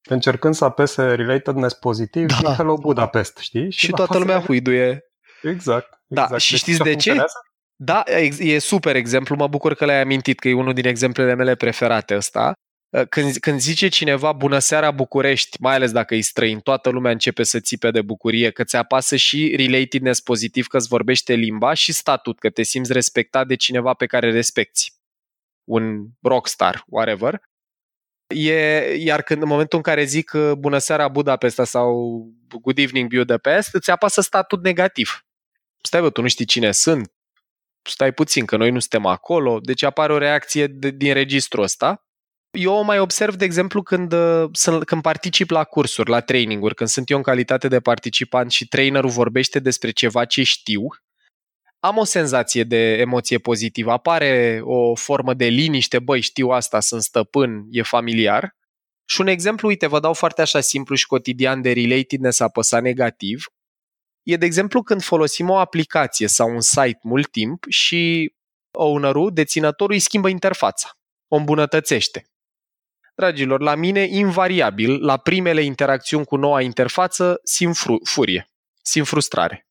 Încercând 0.08 0.54
să 0.54 0.64
apese 0.64 1.14
relatedness 1.14 1.74
pozitiv 1.74 2.26
da. 2.26 2.34
și 2.34 2.44
Hello 2.44 2.76
Budapest, 2.76 3.36
știi? 3.36 3.70
Și, 3.70 3.78
și 3.86 3.90
toată 3.90 4.18
lumea 4.18 4.40
huiduie. 4.40 5.00
Exact, 5.42 5.88
Da, 6.06 6.22
exact. 6.22 6.40
și 6.40 6.50
deci 6.50 6.60
știți 6.60 6.82
de 6.82 6.94
ce? 6.94 7.24
Da, 7.74 8.02
e 8.38 8.58
super 8.58 8.96
exemplu, 8.96 9.36
mă 9.36 9.46
bucur 9.46 9.74
că 9.74 9.84
l-ai 9.84 10.00
amintit, 10.00 10.38
că 10.38 10.48
e 10.48 10.54
unul 10.54 10.72
din 10.72 10.86
exemplele 10.86 11.34
mele 11.34 11.54
preferate 11.54 12.16
ăsta. 12.16 12.52
Uh, 12.90 13.08
când, 13.08 13.36
când 13.36 13.60
zice 13.60 13.88
cineva 13.88 14.32
bună 14.32 14.58
seara 14.58 14.90
București, 14.90 15.56
mai 15.60 15.74
ales 15.74 15.92
dacă 15.92 16.14
e 16.14 16.20
străin, 16.20 16.60
toată 16.60 16.88
lumea 16.88 17.12
începe 17.12 17.42
să 17.42 17.60
țipe 17.60 17.90
de 17.90 18.02
bucurie, 18.02 18.50
că 18.50 18.64
ți 18.64 18.76
apasă 18.76 19.16
și 19.16 19.56
relatedness 19.56 20.20
pozitiv 20.20 20.66
că 20.66 20.76
îți 20.76 20.88
vorbește 20.88 21.34
limba 21.34 21.74
și 21.74 21.92
statut, 21.92 22.38
că 22.38 22.50
te 22.50 22.62
simți 22.62 22.92
respectat 22.92 23.46
de 23.46 23.54
cineva 23.54 23.94
pe 23.94 24.06
care 24.06 24.30
respecti. 24.30 24.92
Un 25.64 26.06
rockstar, 26.22 26.84
whatever. 26.86 27.40
E, 28.26 28.94
iar 28.94 29.22
când 29.22 29.42
în 29.42 29.48
momentul 29.48 29.78
în 29.78 29.84
care 29.84 30.04
zic 30.04 30.32
uh, 30.32 30.52
bună 30.52 30.78
seara 30.78 31.08
Budapesta 31.08 31.64
sau 31.64 32.22
good 32.60 32.78
evening 32.78 33.14
Budapest, 33.14 33.74
îți 33.74 33.90
apasă 33.90 34.20
statut 34.20 34.62
negativ. 34.62 35.26
Stai 35.82 36.00
bă, 36.00 36.10
tu 36.10 36.20
nu 36.20 36.28
știi 36.28 36.44
cine 36.44 36.72
sunt, 36.72 37.12
stai 37.82 38.12
puțin, 38.12 38.44
că 38.44 38.56
noi 38.56 38.70
nu 38.70 38.78
suntem 38.78 39.06
acolo, 39.06 39.60
deci 39.60 39.82
apare 39.82 40.12
o 40.12 40.18
reacție 40.18 40.66
de, 40.66 40.90
din 40.90 41.12
registrul 41.12 41.62
ăsta 41.62 42.04
eu 42.50 42.72
o 42.72 42.82
mai 42.82 42.98
observ, 42.98 43.34
de 43.34 43.44
exemplu, 43.44 43.82
când, 43.82 44.12
uh, 44.12 44.50
când 44.84 45.02
particip 45.02 45.50
la 45.50 45.64
cursuri, 45.64 46.10
la 46.10 46.20
traininguri, 46.20 46.74
când 46.74 46.90
sunt 46.90 47.10
eu 47.10 47.16
în 47.16 47.22
calitate 47.22 47.68
de 47.68 47.80
participant 47.80 48.50
și 48.50 48.68
trainerul 48.68 49.10
vorbește 49.10 49.58
despre 49.58 49.90
ceva 49.90 50.24
ce 50.24 50.42
știu, 50.42 50.86
am 51.80 51.96
o 51.96 52.04
senzație 52.04 52.64
de 52.64 52.92
emoție 52.92 53.38
pozitivă. 53.38 53.92
Apare 53.92 54.60
o 54.62 54.94
formă 54.94 55.34
de 55.34 55.44
liniște, 55.44 55.98
băi, 55.98 56.20
știu 56.20 56.48
asta, 56.48 56.80
sunt 56.80 57.02
stăpân, 57.02 57.66
e 57.70 57.82
familiar. 57.82 58.56
Și 59.04 59.20
un 59.20 59.26
exemplu, 59.26 59.68
uite, 59.68 59.86
vă 59.86 60.00
dau 60.00 60.12
foarte 60.12 60.40
așa 60.40 60.60
simplu 60.60 60.94
și 60.94 61.06
cotidian 61.06 61.62
de 61.62 61.72
relatedness 61.72 62.40
apăsat 62.40 62.82
negativ. 62.82 63.44
E, 64.22 64.36
de 64.36 64.46
exemplu, 64.46 64.82
când 64.82 65.02
folosim 65.02 65.50
o 65.50 65.56
aplicație 65.56 66.26
sau 66.26 66.50
un 66.50 66.60
site 66.60 66.98
mult 67.02 67.30
timp 67.30 67.64
și 67.68 68.32
ownerul, 68.70 69.30
deținătorul, 69.32 69.94
îi 69.94 70.00
schimbă 70.00 70.28
interfața, 70.28 70.90
o 71.28 71.36
îmbunătățește. 71.36 72.24
Dragilor, 73.20 73.60
la 73.60 73.74
mine, 73.74 74.06
invariabil, 74.10 75.04
la 75.04 75.16
primele 75.16 75.62
interacțiuni 75.62 76.24
cu 76.24 76.36
noua 76.36 76.60
interfață, 76.60 77.40
simt 77.42 77.76
fru- 77.76 78.00
furie, 78.04 78.50
simt 78.82 79.06
frustrare. 79.06 79.66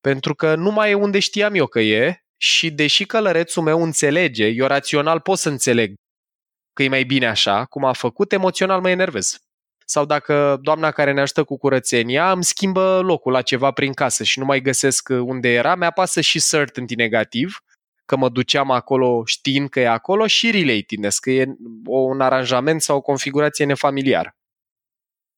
Pentru 0.00 0.34
că 0.34 0.54
nu 0.54 0.70
mai 0.70 0.90
e 0.90 0.94
unde 0.94 1.18
știam 1.18 1.54
eu 1.54 1.66
că 1.66 1.80
e 1.80 2.24
și 2.36 2.70
deși 2.70 3.04
călărețul 3.04 3.62
meu 3.62 3.82
înțelege, 3.82 4.46
eu 4.46 4.66
rațional 4.66 5.20
pot 5.20 5.38
să 5.38 5.48
înțeleg 5.48 5.94
că 6.72 6.82
e 6.82 6.88
mai 6.88 7.04
bine 7.04 7.26
așa, 7.26 7.64
cum 7.64 7.84
a 7.84 7.92
făcut, 7.92 8.32
emoțional 8.32 8.80
mă 8.80 8.90
enervez. 8.90 9.38
Sau 9.86 10.04
dacă 10.04 10.58
doamna 10.62 10.90
care 10.90 11.12
ne 11.12 11.20
ajută 11.20 11.44
cu 11.44 11.58
curățenia 11.58 12.32
îmi 12.32 12.44
schimbă 12.44 13.00
locul 13.04 13.32
la 13.32 13.42
ceva 13.42 13.70
prin 13.70 13.92
casă 13.92 14.24
și 14.24 14.38
nu 14.38 14.44
mai 14.44 14.60
găsesc 14.60 15.08
unde 15.08 15.48
era, 15.48 15.74
mi-apasă 15.74 16.20
și 16.20 16.40
certainty 16.40 16.94
negativ 16.94 17.58
că 18.10 18.16
mă 18.16 18.28
duceam 18.28 18.70
acolo 18.70 19.22
știind 19.24 19.68
că 19.68 19.80
e 19.80 19.88
acolo 19.88 20.26
și 20.26 20.50
relatedness, 20.50 21.18
că 21.18 21.30
e 21.30 21.54
un 21.86 22.20
aranjament 22.20 22.82
sau 22.82 22.96
o 22.96 23.00
configurație 23.00 23.64
nefamiliară. 23.64 24.36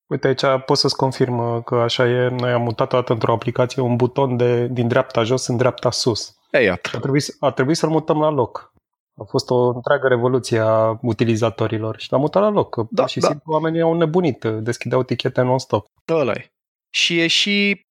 Uite, 0.07 0.26
aici 0.26 0.64
pot 0.67 0.79
să-ți 0.79 0.97
confirm 0.97 1.62
că 1.62 1.75
așa 1.75 2.09
e. 2.09 2.29
Noi 2.29 2.52
am 2.52 2.62
mutat 2.62 2.88
toată 2.88 3.12
într-o 3.12 3.33
aplicație 3.33 3.83
un 3.83 3.97
buton 3.97 4.37
de, 4.37 4.67
din 4.67 4.88
dreapta 4.88 5.23
jos 5.23 5.47
în 5.47 5.57
dreapta 5.57 5.91
sus. 5.91 6.35
Ei, 6.50 6.64
iată. 6.64 6.91
A 6.95 6.99
trebuit, 6.99 7.37
a 7.41 7.50
trebuit 7.50 7.76
să-l 7.76 7.88
mutăm 7.88 8.21
la 8.21 8.31
loc. 8.31 8.73
A 9.21 9.25
fost 9.25 9.50
o 9.50 9.69
întreagă 9.69 10.09
revoluție 10.09 10.59
a 10.59 10.99
utilizatorilor 11.02 12.00
și 12.00 12.12
l-am 12.12 12.21
mutat 12.21 12.43
la 12.43 12.49
loc. 12.49 12.87
Da, 12.91 13.07
și 13.07 13.19
da. 13.19 13.26
simplu 13.26 13.52
oamenii 13.52 13.81
au 13.81 13.95
nebunit, 13.95 14.45
deschideau 14.45 15.02
tichete 15.02 15.43
non-stop. 15.43 15.87
ăla 16.09 16.33
e. 16.33 16.52
Și 16.91 17.21
e 17.21 17.26
și 17.26 17.87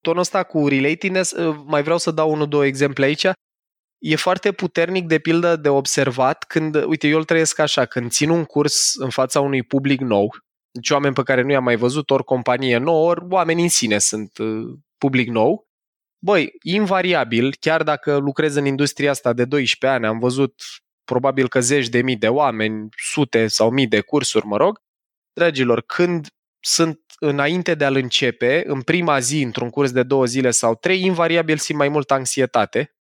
tonul 0.00 0.20
ăsta 0.20 0.42
cu 0.42 0.68
relatedness, 0.68 1.34
mai 1.64 1.82
vreau 1.82 1.98
să 1.98 2.10
dau 2.10 2.30
unul, 2.30 2.48
două 2.48 2.64
exemple 2.64 3.04
aici 3.04 3.26
e 3.98 4.16
foarte 4.16 4.52
puternic, 4.52 5.06
de 5.06 5.18
pildă, 5.18 5.56
de 5.56 5.68
observat 5.68 6.44
când, 6.44 6.84
uite, 6.84 7.08
eu 7.08 7.18
îl 7.18 7.24
trăiesc 7.24 7.58
așa, 7.58 7.84
când 7.84 8.10
țin 8.10 8.30
un 8.30 8.44
curs 8.44 8.94
în 8.94 9.10
fața 9.10 9.40
unui 9.40 9.62
public 9.62 10.00
nou, 10.00 10.34
deci 10.70 10.90
oameni 10.90 11.14
pe 11.14 11.22
care 11.22 11.42
nu 11.42 11.50
i-am 11.50 11.64
mai 11.64 11.76
văzut, 11.76 12.10
ori 12.10 12.24
companie 12.24 12.78
nouă, 12.78 13.08
ori 13.08 13.24
oameni 13.28 13.62
în 13.62 13.68
sine 13.68 13.98
sunt 13.98 14.38
uh, 14.38 14.78
public 14.98 15.28
nou, 15.28 15.68
băi, 16.18 16.52
invariabil, 16.62 17.54
chiar 17.60 17.82
dacă 17.82 18.16
lucrez 18.16 18.54
în 18.54 18.66
industria 18.66 19.10
asta 19.10 19.32
de 19.32 19.44
12 19.44 19.98
ani, 19.98 20.06
am 20.06 20.18
văzut 20.18 20.62
probabil 21.04 21.48
că 21.48 21.60
zeci 21.60 21.88
de 21.88 22.02
mii 22.02 22.16
de 22.16 22.28
oameni, 22.28 22.88
sute 22.96 23.46
sau 23.46 23.70
mii 23.70 23.86
de 23.86 24.00
cursuri, 24.00 24.46
mă 24.46 24.56
rog, 24.56 24.80
dragilor, 25.32 25.80
când 25.80 26.26
sunt 26.60 27.00
înainte 27.18 27.74
de 27.74 27.84
a-l 27.84 27.96
începe, 27.96 28.62
în 28.66 28.82
prima 28.82 29.18
zi, 29.18 29.42
într-un 29.42 29.70
curs 29.70 29.90
de 29.90 30.02
două 30.02 30.24
zile 30.24 30.50
sau 30.50 30.74
trei, 30.74 31.04
invariabil 31.04 31.56
simt 31.56 31.78
mai 31.78 31.88
multă 31.88 32.14
anxietate 32.14 32.97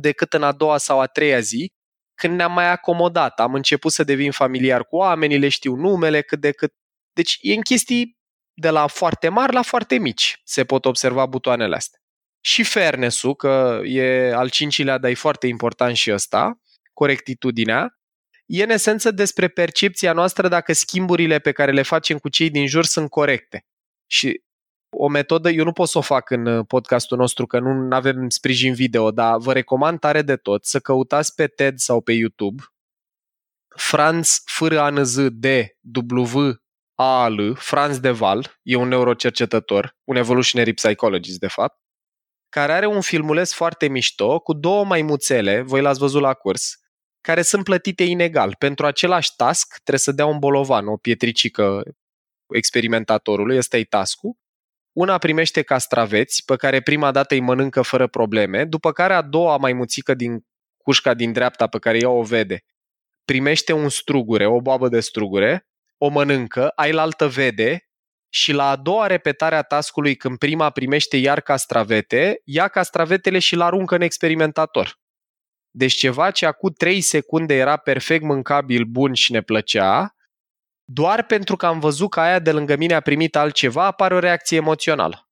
decât 0.00 0.32
în 0.32 0.42
a 0.42 0.52
doua 0.52 0.78
sau 0.78 1.00
a 1.00 1.06
treia 1.06 1.40
zi, 1.40 1.72
când 2.14 2.36
ne-am 2.36 2.52
mai 2.52 2.70
acomodat. 2.70 3.40
Am 3.40 3.54
început 3.54 3.92
să 3.92 4.04
devin 4.04 4.30
familiar 4.30 4.84
cu 4.84 4.96
oamenii, 4.96 5.38
le 5.38 5.48
știu 5.48 5.74
numele, 5.74 6.22
cât 6.22 6.40
de 6.40 6.52
cât. 6.52 6.72
Deci 7.12 7.38
e 7.40 7.54
în 7.54 7.60
chestii 7.60 8.16
de 8.54 8.70
la 8.70 8.86
foarte 8.86 9.28
mari 9.28 9.52
la 9.52 9.62
foarte 9.62 9.98
mici 9.98 10.40
se 10.44 10.64
pot 10.64 10.84
observa 10.84 11.26
butoanele 11.26 11.76
astea. 11.76 11.98
Și 12.40 12.64
fairness 12.64 13.22
că 13.36 13.80
e 13.84 14.32
al 14.34 14.50
cincilea, 14.50 14.98
dar 14.98 15.10
e 15.10 15.14
foarte 15.14 15.46
important 15.46 15.96
și 15.96 16.12
ăsta, 16.12 16.60
corectitudinea, 16.92 17.98
e 18.46 18.62
în 18.62 18.70
esență 18.70 19.10
despre 19.10 19.48
percepția 19.48 20.12
noastră 20.12 20.48
dacă 20.48 20.72
schimburile 20.72 21.38
pe 21.38 21.52
care 21.52 21.72
le 21.72 21.82
facem 21.82 22.18
cu 22.18 22.28
cei 22.28 22.50
din 22.50 22.66
jur 22.66 22.84
sunt 22.84 23.10
corecte. 23.10 23.66
Și 24.06 24.42
o 24.90 25.08
metodă, 25.08 25.50
eu 25.50 25.64
nu 25.64 25.72
pot 25.72 25.88
să 25.88 25.98
o 25.98 26.00
fac 26.00 26.30
în 26.30 26.46
uh, 26.46 26.64
podcastul 26.66 27.18
nostru, 27.18 27.46
că 27.46 27.58
nu 27.58 27.96
avem 27.96 28.28
sprijin 28.28 28.74
video, 28.74 29.10
dar 29.10 29.38
vă 29.38 29.52
recomand 29.52 29.98
tare 29.98 30.22
de 30.22 30.36
tot 30.36 30.64
să 30.64 30.80
căutați 30.80 31.34
pe 31.34 31.46
TED 31.46 31.78
sau 31.78 32.00
pe 32.00 32.12
YouTube 32.12 32.62
Franz 33.76 34.42
F-R-A-N-Z 34.44 35.16
D 35.30 35.46
W 36.12 36.50
A 36.94 37.28
L, 37.28 37.54
Franz 37.54 37.98
de 37.98 38.10
Val, 38.10 38.58
e 38.62 38.76
un 38.76 38.88
neurocercetător, 38.88 39.96
un 40.04 40.16
evolutionary 40.16 40.72
psychologist 40.72 41.38
de 41.38 41.46
fapt, 41.46 41.78
care 42.48 42.72
are 42.72 42.86
un 42.86 43.00
filmuleț 43.00 43.52
foarte 43.52 43.88
mișto 43.88 44.38
cu 44.38 44.52
două 44.52 44.84
maimuțele, 44.84 45.60
voi 45.60 45.80
l-ați 45.80 45.98
văzut 45.98 46.20
la 46.20 46.34
curs, 46.34 46.80
care 47.20 47.42
sunt 47.42 47.64
plătite 47.64 48.02
inegal. 48.02 48.54
Pentru 48.58 48.86
același 48.86 49.36
task 49.36 49.72
trebuie 49.72 49.98
să 49.98 50.12
dea 50.12 50.26
un 50.26 50.38
bolovan, 50.38 50.86
o 50.86 50.96
pietricică 50.96 51.82
experimentatorului, 52.54 53.56
ăsta 53.56 53.76
e 53.76 53.84
task 53.84 54.18
Una 54.98 55.18
primește 55.18 55.62
castraveți, 55.62 56.44
pe 56.44 56.56
care 56.56 56.80
prima 56.80 57.10
dată 57.10 57.34
îi 57.34 57.40
mănâncă 57.40 57.82
fără 57.82 58.06
probleme, 58.06 58.64
după 58.64 58.92
care 58.92 59.14
a 59.14 59.22
doua 59.22 59.56
maimuțică 59.56 60.14
din 60.14 60.46
cușca 60.76 61.14
din 61.14 61.32
dreapta 61.32 61.66
pe 61.66 61.78
care 61.78 61.98
ea 61.98 62.10
o 62.10 62.22
vede, 62.22 62.64
primește 63.24 63.72
un 63.72 63.88
strugure, 63.88 64.46
o 64.46 64.60
boabă 64.60 64.88
de 64.88 65.00
strugure, 65.00 65.66
o 65.98 66.08
mănâncă, 66.08 66.72
ailaltă 66.74 67.28
vede 67.28 67.88
și 68.28 68.52
la 68.52 68.70
a 68.70 68.76
doua 68.76 69.06
repetare 69.06 69.54
a 69.54 69.62
tascului, 69.62 70.16
când 70.16 70.38
prima 70.38 70.70
primește 70.70 71.16
iar 71.16 71.40
castravete, 71.40 72.40
ia 72.44 72.68
castravetele 72.68 73.38
și 73.38 73.54
l 73.54 73.60
aruncă 73.60 73.94
în 73.94 74.00
experimentator. 74.00 74.98
Deci 75.70 75.94
ceva 75.94 76.30
ce 76.30 76.46
acum 76.46 76.72
3 76.72 77.00
secunde 77.00 77.54
era 77.54 77.76
perfect 77.76 78.22
mâncabil, 78.22 78.84
bun 78.84 79.14
și 79.14 79.32
ne 79.32 79.40
plăcea, 79.40 80.14
doar 80.90 81.26
pentru 81.26 81.56
că 81.56 81.66
am 81.66 81.78
văzut 81.80 82.10
că 82.10 82.20
aia 82.20 82.38
de 82.38 82.52
lângă 82.52 82.76
mine 82.76 82.94
a 82.94 83.00
primit 83.00 83.36
altceva, 83.36 83.84
apare 83.84 84.14
o 84.14 84.18
reacție 84.18 84.56
emoțională. 84.56 85.28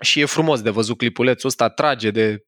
Și 0.00 0.20
e 0.20 0.24
frumos 0.24 0.62
de 0.62 0.70
văzut 0.70 0.96
clipulețul 0.96 1.48
ăsta, 1.48 1.68
trage 1.68 2.10
de 2.10 2.46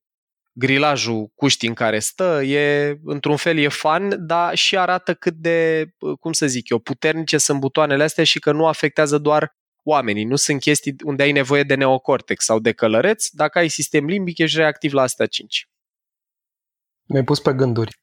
grilajul 0.53 1.33
cuștii 1.35 1.69
în 1.69 1.75
care 1.75 1.99
stă, 1.99 2.43
e, 2.43 2.99
într-un 3.05 3.37
fel 3.37 3.59
e 3.59 3.69
fan, 3.69 4.27
dar 4.27 4.55
și 4.55 4.79
arată 4.79 5.15
cât 5.15 5.35
de, 5.35 5.89
cum 6.21 6.33
să 6.33 6.47
zic 6.47 6.69
eu, 6.69 6.79
puternice 6.79 7.39
sunt 7.39 7.61
butoanele 7.61 8.03
astea 8.03 8.25
și 8.25 8.39
că 8.39 8.53
nu 8.53 8.67
afectează 8.67 9.19
doar 9.19 9.57
oamenii. 9.83 10.25
Nu 10.25 10.37
sunt 10.37 10.61
chestii 10.61 10.95
unde 11.05 11.23
ai 11.23 11.33
nevoie 11.33 11.63
de 11.63 11.75
neocortex 11.75 12.45
sau 12.45 12.59
de 12.59 12.73
călăreț. 12.73 13.29
Dacă 13.29 13.59
ai 13.59 13.69
sistem 13.69 14.07
limbic, 14.07 14.39
ești 14.39 14.57
reactiv 14.57 14.93
la 14.93 15.03
astea 15.03 15.27
5. 15.27 15.69
Mi-ai 17.09 17.25
pus 17.25 17.41
pe 17.41 17.53
gânduri. 17.53 17.99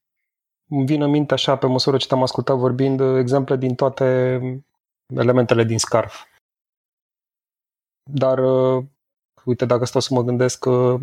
Îmi 0.70 0.86
vin 0.86 1.02
în 1.02 1.10
minte 1.10 1.34
așa, 1.34 1.58
pe 1.58 1.66
măsură 1.66 1.98
ce 1.98 2.08
te-am 2.08 2.22
ascultat 2.22 2.58
vorbind, 2.58 3.00
exemple 3.00 3.56
din 3.56 3.76
toate 3.76 4.40
elementele 5.16 5.64
din 5.64 5.78
Scarf. 5.78 6.26
Dar, 8.12 8.40
uh, 8.40 8.84
uite, 9.46 9.66
dacă 9.66 9.86
stau 9.86 10.02
să 10.02 10.14
mă 10.14 10.22
gândesc, 10.22 10.66
uh, 10.66 11.02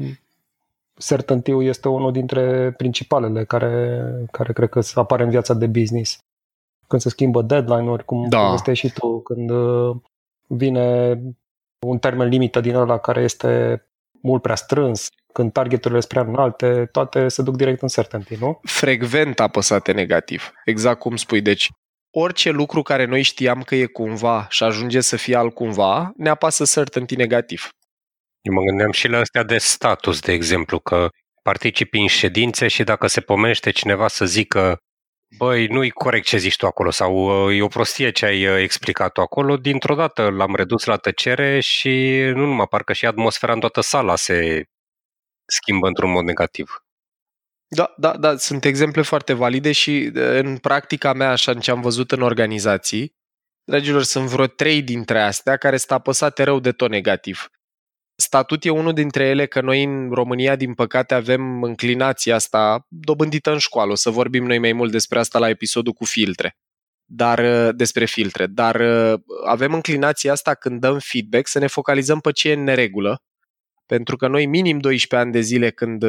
certainty 0.94 1.50
este 1.50 1.88
unul 1.88 2.12
dintre 2.12 2.72
principalele 2.72 3.44
care, 3.44 4.02
care 4.30 4.52
cred 4.52 4.68
că 4.68 4.80
apare 4.94 5.22
în 5.22 5.30
viața 5.30 5.54
de 5.54 5.66
business. 5.66 6.18
Când 6.86 7.02
se 7.02 7.08
schimbă 7.08 7.42
deadline-uri, 7.42 8.04
cum 8.04 8.28
da. 8.28 8.52
este 8.52 8.72
și 8.72 8.92
tu, 8.92 9.20
când 9.20 9.50
uh, 9.50 9.96
vine 10.46 11.18
un 11.86 11.98
termen 11.98 12.28
limită 12.28 12.60
din 12.60 12.74
ăla 12.74 12.98
care 12.98 13.22
este 13.22 13.82
mult 14.24 14.42
prea 14.42 14.54
strâns, 14.54 15.08
când 15.32 15.52
targeturile 15.52 16.00
sunt 16.00 16.12
prea 16.12 16.22
înalte, 16.22 16.88
toate 16.92 17.28
se 17.28 17.42
duc 17.42 17.56
direct 17.56 17.82
în 17.82 17.88
certainty, 17.88 18.34
nu? 18.34 18.60
Frecvent 18.62 19.40
apăsate 19.40 19.92
negativ, 19.92 20.52
exact 20.64 20.98
cum 20.98 21.16
spui. 21.16 21.40
Deci, 21.40 21.68
orice 22.10 22.50
lucru 22.50 22.82
care 22.82 23.04
noi 23.04 23.22
știam 23.22 23.62
că 23.62 23.74
e 23.74 23.86
cumva 23.86 24.46
și 24.50 24.62
ajunge 24.62 25.00
să 25.00 25.16
fie 25.16 25.36
altcumva, 25.36 26.12
ne 26.16 26.28
apasă 26.28 26.64
certainty 26.64 27.16
negativ. 27.16 27.68
Eu 28.40 28.54
mă 28.54 28.60
gândeam 28.60 28.90
și 28.90 29.08
la 29.08 29.18
astea 29.18 29.42
de 29.42 29.58
status, 29.58 30.20
de 30.20 30.32
exemplu, 30.32 30.78
că 30.78 31.08
participi 31.42 31.98
în 31.98 32.06
ședințe 32.06 32.68
și 32.68 32.84
dacă 32.84 33.06
se 33.06 33.20
pomenește 33.20 33.70
cineva 33.70 34.08
să 34.08 34.24
zică 34.24 34.76
băi, 35.36 35.66
nu-i 35.66 35.90
corect 35.90 36.26
ce 36.26 36.36
zici 36.36 36.56
tu 36.56 36.66
acolo 36.66 36.90
sau 36.90 37.30
e 37.52 37.62
o 37.62 37.68
prostie 37.68 38.10
ce 38.10 38.26
ai 38.26 38.46
uh, 38.46 38.62
explicat 38.62 39.12
tu 39.12 39.20
acolo, 39.20 39.56
dintr-o 39.56 39.94
dată 39.94 40.30
l-am 40.30 40.54
redus 40.54 40.84
la 40.84 40.96
tăcere 40.96 41.60
și 41.60 42.20
nu 42.34 42.44
numai, 42.46 42.66
parcă 42.66 42.92
și 42.92 43.06
atmosfera 43.06 43.52
în 43.52 43.60
toată 43.60 43.80
sala 43.80 44.16
se 44.16 44.64
schimbă 45.46 45.86
într-un 45.86 46.10
mod 46.10 46.24
negativ. 46.24 46.84
Da, 47.68 47.94
da, 47.96 48.16
da, 48.16 48.36
sunt 48.36 48.64
exemple 48.64 49.02
foarte 49.02 49.32
valide 49.32 49.72
și 49.72 50.10
în 50.14 50.58
practica 50.58 51.12
mea, 51.12 51.30
așa 51.30 51.54
ce 51.54 51.70
am 51.70 51.80
văzut 51.80 52.12
în 52.12 52.22
organizații, 52.22 53.14
dragilor, 53.64 54.02
sunt 54.02 54.28
vreo 54.28 54.46
trei 54.46 54.82
dintre 54.82 55.20
astea 55.20 55.56
care 55.56 55.76
sunt 55.76 55.90
apăsate 55.90 56.42
rău 56.42 56.60
de 56.60 56.72
tot 56.72 56.90
negativ. 56.90 57.48
Statut 58.16 58.64
e 58.64 58.70
unul 58.70 58.92
dintre 58.92 59.24
ele 59.24 59.46
că 59.46 59.60
noi 59.60 59.82
în 59.82 60.10
România, 60.10 60.56
din 60.56 60.74
păcate, 60.74 61.14
avem 61.14 61.62
înclinația 61.62 62.34
asta 62.34 62.86
dobândită 62.88 63.52
în 63.52 63.58
școală. 63.58 63.92
O 63.92 63.94
să 63.94 64.10
vorbim 64.10 64.44
noi 64.44 64.58
mai 64.58 64.72
mult 64.72 64.90
despre 64.90 65.18
asta 65.18 65.38
la 65.38 65.48
episodul 65.48 65.92
cu 65.92 66.04
filtre. 66.04 66.56
Dar 67.04 67.70
despre 67.72 68.04
filtre. 68.04 68.46
Dar 68.46 68.80
avem 69.46 69.74
înclinația 69.74 70.32
asta 70.32 70.54
când 70.54 70.80
dăm 70.80 70.98
feedback 70.98 71.46
să 71.46 71.58
ne 71.58 71.66
focalizăm 71.66 72.20
pe 72.20 72.32
ce 72.32 72.48
e 72.48 72.52
în 72.52 72.62
neregulă. 72.62 73.22
Pentru 73.86 74.16
că 74.16 74.28
noi 74.28 74.46
minim 74.46 74.78
12 74.78 75.28
ani 75.28 75.32
de 75.32 75.40
zile 75.40 75.70
când 75.70 76.04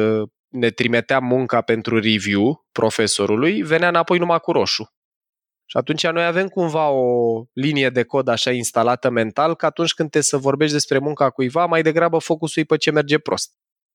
ne 0.48 0.70
trimiteam 0.70 1.24
munca 1.24 1.60
pentru 1.60 2.00
review 2.00 2.66
profesorului, 2.72 3.62
venea 3.62 3.88
înapoi 3.88 4.18
numai 4.18 4.40
cu 4.40 4.52
roșu. 4.52 4.95
Și 5.68 5.76
atunci 5.76 6.06
noi 6.06 6.24
avem 6.24 6.48
cumva 6.48 6.88
o 6.88 7.44
linie 7.52 7.90
de 7.90 8.02
cod 8.02 8.28
așa 8.28 8.50
instalată 8.50 9.10
mental 9.10 9.54
că 9.54 9.66
atunci 9.66 9.94
când 9.94 10.10
te 10.10 10.20
să 10.20 10.36
vorbești 10.36 10.72
despre 10.72 10.98
munca 10.98 11.30
cuiva, 11.30 11.66
mai 11.66 11.82
degrabă 11.82 12.18
focusul 12.18 12.62
e 12.62 12.64
pe 12.64 12.76
ce 12.76 12.90
merge 12.90 13.18
prost. 13.18 13.52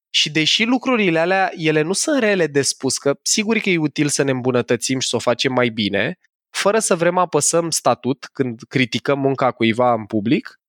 Și 0.10 0.32
deși 0.32 0.64
lucrurile 0.64 1.20
alea, 1.20 1.52
ele 1.56 1.82
nu 1.82 1.94
sunt 1.94 2.20
rele 2.20 2.48
de 2.48 2.62
spus, 2.62 2.98
că 2.98 3.20
sigur 3.22 3.58
că 3.58 3.70
e 3.70 3.78
util 3.78 4.08
să 4.08 4.24
ne 4.24 4.32
îmbunătățim 4.32 5.00
și 5.00 5.08
să 5.08 5.16
o 5.16 5.20
facem 5.20 5.54
mai 5.54 5.70
bine, 5.70 6.20
fără 6.50 6.80
să 6.80 6.96
vrem 6.96 7.18
apăsăm 7.18 7.70
statut 7.70 8.30
când 8.34 8.62
criticăm 8.68 9.20
munca 9.20 9.52
cuiva 9.52 9.94
în 9.94 10.06
public, 10.06 10.60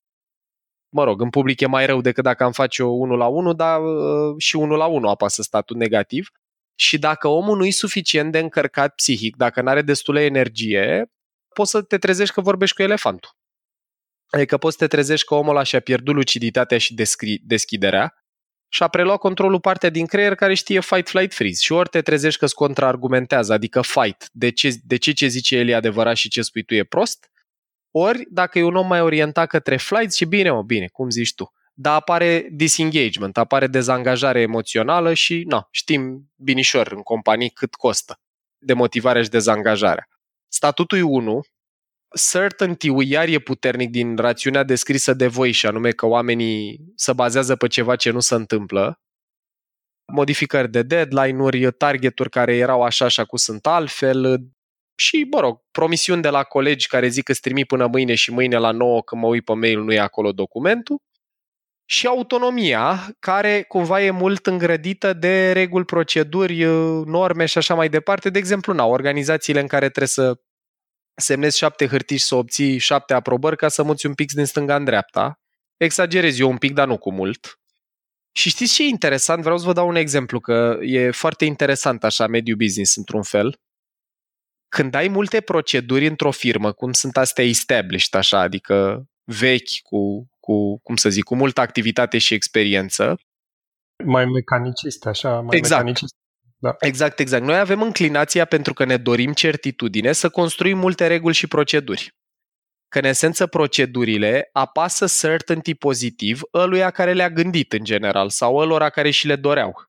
mă 0.89 1.05
rog, 1.05 1.21
în 1.21 1.31
public 1.31 1.61
e 1.61 1.67
mai 1.67 1.87
rău 1.87 2.01
decât 2.01 2.25
dacă 2.25 2.45
am 2.45 2.53
face 2.53 2.83
o 2.83 2.91
1 2.91 3.17
la 3.17 3.27
1, 3.27 3.53
dar 3.53 3.81
uh, 3.81 4.35
și 4.39 4.57
1 4.57 4.77
la 4.77 4.87
1 4.87 5.09
apasă 5.09 5.43
statut 5.43 5.77
negativ 5.77 6.31
și 6.75 6.99
dacă 6.99 7.29
omul 7.29 7.57
nu 7.57 7.65
e 7.65 7.71
suficient 7.71 8.33
de 8.33 8.39
încărcat 8.39 8.95
psihic, 8.95 9.37
dacă 9.37 9.63
nu 9.63 9.69
are 9.69 9.83
destulă 9.83 10.21
energie, 10.21 11.13
poți 11.55 11.71
să 11.71 11.83
te 11.83 11.99
trezești 11.99 12.35
că 12.35 12.41
vorbești 12.41 12.77
cu 12.77 12.83
elefantul. 12.83 13.31
Adică 14.31 14.57
poți 14.57 14.77
să 14.77 14.87
te 14.87 14.97
trezești 14.97 15.27
că 15.27 15.35
omul 15.35 15.51
ăla 15.51 15.63
și-a 15.63 15.81
pierdut 15.81 16.15
luciditatea 16.15 16.79
și 16.79 16.95
deschiderea 17.43 18.15
și 18.69 18.83
a 18.83 18.89
preluat 18.89 19.19
controlul 19.19 19.61
partea 19.61 19.91
din 19.91 20.07
creier 20.07 20.35
care 20.35 20.55
știe 20.55 20.81
fight, 20.81 21.09
flight, 21.09 21.35
freeze. 21.35 21.63
Și 21.63 21.73
ori 21.73 21.89
te 21.89 22.03
trezești 22.03 22.39
că 22.39 22.45
îți 22.45 22.55
contraargumentează, 22.55 23.53
adică 23.53 23.83
fight, 23.83 24.29
de 24.33 24.51
ce, 24.51 24.75
de 24.85 24.97
ce 24.97 25.13
ce 25.13 25.27
zice 25.27 25.57
el 25.57 25.69
e 25.69 25.75
adevărat 25.75 26.17
și 26.17 26.29
ce 26.29 26.43
spui 26.43 26.63
tu 26.63 26.75
e 26.75 26.85
prost, 26.85 27.31
ori 27.91 28.27
dacă 28.31 28.59
e 28.59 28.63
un 28.63 28.77
om 28.77 28.87
mai 28.87 29.01
orientat 29.01 29.49
către 29.49 29.77
flight 29.77 30.13
și 30.13 30.25
bine, 30.25 30.53
o 30.53 30.63
bine, 30.63 30.89
cum 30.89 31.11
zici 31.11 31.35
tu 31.35 31.53
dar 31.73 31.95
apare 31.95 32.49
disengagement, 32.51 33.37
apare 33.37 33.67
dezangajare 33.67 34.41
emoțională 34.41 35.15
și 35.15 35.45
na, 35.49 35.69
știm 35.71 36.31
binișor 36.37 36.93
în 36.93 37.03
companii 37.03 37.51
cât 37.51 37.75
costă 37.75 38.21
demotivarea 38.59 39.23
și 39.23 39.29
dezangajarea. 39.29 40.09
Statutul 40.49 41.03
1, 41.03 41.41
certainty-ul 42.31 43.05
iar 43.05 43.29
e 43.29 43.39
puternic 43.39 43.91
din 43.91 44.17
rațiunea 44.17 44.63
descrisă 44.63 45.15
de 45.15 45.27
voi 45.27 45.53
și 45.53 45.67
anume 45.67 45.91
că 45.91 46.07
oamenii 46.07 46.81
se 46.95 47.13
bazează 47.13 47.57
pe 47.57 47.67
ceva 47.67 47.97
ce 47.97 48.11
nu 48.11 48.21
se 48.21 48.35
întâmplă, 48.35 49.01
modificări 50.13 50.71
de 50.71 50.83
deadline-uri, 50.83 51.73
targeturi 51.73 52.31
care 52.31 52.57
erau 52.57 52.83
așa 52.83 53.09
și 53.09 53.21
acum 53.21 53.39
sunt 53.39 53.67
altfel 53.67 54.45
și, 54.95 55.27
mă 55.31 55.41
rog, 55.41 55.61
promisiuni 55.71 56.23
de 56.23 56.29
la 56.29 56.43
colegi 56.43 56.87
care 56.87 57.09
zic 57.09 57.25
că 57.25 57.33
strimi 57.33 57.65
până 57.65 57.87
mâine 57.87 58.15
și 58.15 58.33
mâine 58.33 58.57
la 58.57 58.71
9 58.71 59.03
când 59.03 59.23
mă 59.23 59.27
uit 59.27 59.45
pe 59.45 59.53
mail 59.53 59.83
nu 59.83 59.93
e 59.93 59.99
acolo 59.99 60.33
documentul 60.33 61.01
și 61.85 62.07
autonomia, 62.07 63.17
care 63.19 63.63
cumva 63.63 64.03
e 64.03 64.11
mult 64.11 64.47
îngrădită 64.47 65.13
de 65.13 65.53
reguli, 65.53 65.85
proceduri, 65.85 66.65
norme 67.05 67.47
și 67.47 67.59
așa 67.59 67.75
mai 67.75 67.89
departe. 67.89 68.31
De 68.31 68.39
exemplu, 68.39 68.73
na, 68.73 68.85
organizațiile 68.85 69.61
în 69.61 69.67
care 69.67 69.89
trebuie 69.89 70.09
să 70.09 70.41
semnezi 71.15 71.59
șapte 71.59 71.87
hârtii 71.87 72.17
și 72.17 72.25
să 72.25 72.35
obții 72.35 72.79
șapte 72.79 73.15
aprobări 73.15 73.57
ca 73.57 73.69
să 73.69 73.83
muți 73.83 74.07
un 74.07 74.15
pix 74.15 74.35
din 74.35 74.45
stânga 74.45 74.77
în 74.77 74.85
dreapta. 74.85 75.41
Exagerez 75.77 76.39
eu 76.39 76.51
un 76.51 76.59
pic, 76.59 76.73
dar 76.73 76.87
nu 76.87 76.99
cu 76.99 77.13
mult. 77.13 77.61
Și 78.33 78.49
știți 78.49 78.75
ce 78.75 78.83
e 78.83 78.87
interesant? 78.87 79.43
Vreau 79.43 79.59
să 79.59 79.67
vă 79.67 79.73
dau 79.73 79.89
un 79.89 79.95
exemplu, 79.95 80.41
că 80.41 80.79
e 80.81 81.11
foarte 81.11 81.45
interesant 81.45 82.05
așa 82.05 82.27
mediul 82.27 82.57
business 82.57 82.97
într-un 82.97 83.23
fel. 83.23 83.61
Când 84.69 84.95
ai 84.95 85.09
multe 85.09 85.41
proceduri 85.41 86.07
într-o 86.07 86.31
firmă, 86.31 86.73
cum 86.73 86.93
sunt 86.93 87.17
astea 87.17 87.45
established, 87.45 88.15
așa, 88.15 88.39
adică 88.41 89.05
vechi, 89.25 89.81
cu, 89.83 90.29
cu, 90.47 90.79
cum 90.79 90.97
să 90.97 91.09
zic, 91.09 91.25
cu 91.25 91.35
multă 91.37 91.61
activitate 91.61 92.19
și 92.19 92.35
experiență. 92.35 93.21
Mai 94.05 94.25
mecaniciste, 94.25 95.09
așa, 95.09 95.41
mai 95.41 95.57
exact. 95.57 95.81
mecaniciste. 95.81 96.17
Da. 96.59 96.77
Exact, 96.79 97.19
exact. 97.19 97.45
Noi 97.45 97.59
avem 97.59 97.83
înclinația, 97.83 98.45
pentru 98.45 98.73
că 98.73 98.85
ne 98.85 98.97
dorim 98.97 99.33
certitudine, 99.33 100.13
să 100.13 100.29
construim 100.29 100.79
multe 100.79 101.07
reguli 101.07 101.35
și 101.35 101.47
proceduri. 101.47 102.17
Că, 102.89 102.99
în 102.99 103.05
esență, 103.05 103.47
procedurile 103.47 104.49
apasă 104.53 105.07
certainty 105.07 105.75
pozitiv 105.75 106.41
ăluia 106.55 106.91
care 106.91 107.13
le-a 107.13 107.31
gândit, 107.31 107.73
în 107.73 107.85
general, 107.85 108.31
sau 108.31 108.57
ălora 108.57 108.91
care 108.91 109.11
și 109.11 109.27
le 109.27 109.37
doreau. 109.37 109.85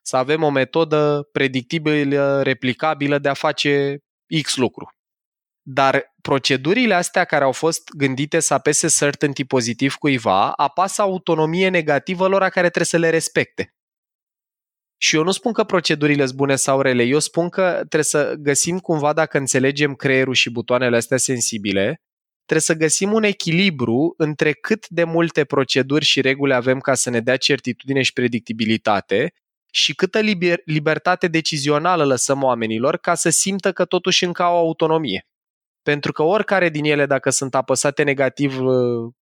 Să 0.00 0.16
avem 0.16 0.42
o 0.42 0.50
metodă 0.50 1.28
predictibilă, 1.32 2.42
replicabilă 2.42 3.18
de 3.18 3.28
a 3.28 3.34
face 3.34 3.98
X 4.42 4.56
lucru. 4.56 4.92
Dar 5.62 6.14
procedurile 6.22 6.94
astea 6.94 7.24
care 7.24 7.44
au 7.44 7.52
fost 7.52 7.90
gândite 7.96 8.40
să 8.40 8.54
apese 8.54 8.88
certainty 8.88 9.44
pozitiv 9.44 9.94
cuiva, 9.94 10.52
apasă 10.52 11.02
autonomie 11.02 11.68
negativă 11.68 12.26
lor 12.26 12.40
care 12.40 12.50
trebuie 12.50 12.84
să 12.84 12.98
le 12.98 13.10
respecte. 13.10 13.74
Și 14.96 15.16
eu 15.16 15.22
nu 15.22 15.30
spun 15.30 15.52
că 15.52 15.64
procedurile 15.64 16.24
sunt 16.24 16.36
bune 16.36 16.56
sau 16.56 16.80
rele, 16.80 17.02
eu 17.02 17.18
spun 17.18 17.48
că 17.48 17.72
trebuie 17.72 18.02
să 18.02 18.34
găsim 18.38 18.78
cumva, 18.78 19.12
dacă 19.12 19.38
înțelegem 19.38 19.94
creierul 19.94 20.34
și 20.34 20.50
butoanele 20.50 20.96
astea 20.96 21.16
sensibile, 21.16 22.00
trebuie 22.44 22.60
să 22.60 22.74
găsim 22.74 23.12
un 23.12 23.22
echilibru 23.22 24.14
între 24.16 24.52
cât 24.52 24.88
de 24.88 25.04
multe 25.04 25.44
proceduri 25.44 26.04
și 26.04 26.20
reguli 26.20 26.54
avem 26.54 26.78
ca 26.78 26.94
să 26.94 27.10
ne 27.10 27.20
dea 27.20 27.36
certitudine 27.36 28.02
și 28.02 28.12
predictibilitate 28.12 29.32
și 29.72 29.94
câtă 29.94 30.20
liber- 30.20 30.62
libertate 30.64 31.28
decizională 31.28 32.04
lăsăm 32.04 32.42
oamenilor 32.42 32.96
ca 32.96 33.14
să 33.14 33.30
simtă 33.30 33.72
că 33.72 33.84
totuși 33.84 34.24
încă 34.24 34.42
au 34.42 34.56
autonomie. 34.56 35.26
Pentru 35.82 36.12
că 36.12 36.22
oricare 36.22 36.68
din 36.68 36.84
ele, 36.84 37.06
dacă 37.06 37.30
sunt 37.30 37.54
apăsate 37.54 38.02
negativ 38.02 38.60
uh, 38.60 39.12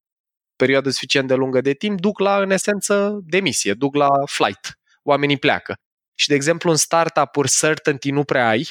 perioadă 0.57 0.91
suficient 0.91 1.29
de 1.29 1.35
lungă 1.35 1.61
de 1.61 1.73
timp, 1.73 2.01
duc 2.01 2.19
la, 2.19 2.41
în 2.41 2.51
esență, 2.51 3.21
demisie, 3.23 3.75
duc 3.75 3.95
la 3.95 4.09
flight. 4.27 4.79
Oamenii 5.03 5.39
pleacă. 5.39 5.75
Și, 6.15 6.29
de 6.29 6.35
exemplu, 6.35 6.71
în 6.71 6.77
startup-uri 6.77 7.51
certainty 7.51 8.11
nu 8.11 8.25
prea 8.25 8.49
ai, 8.49 8.69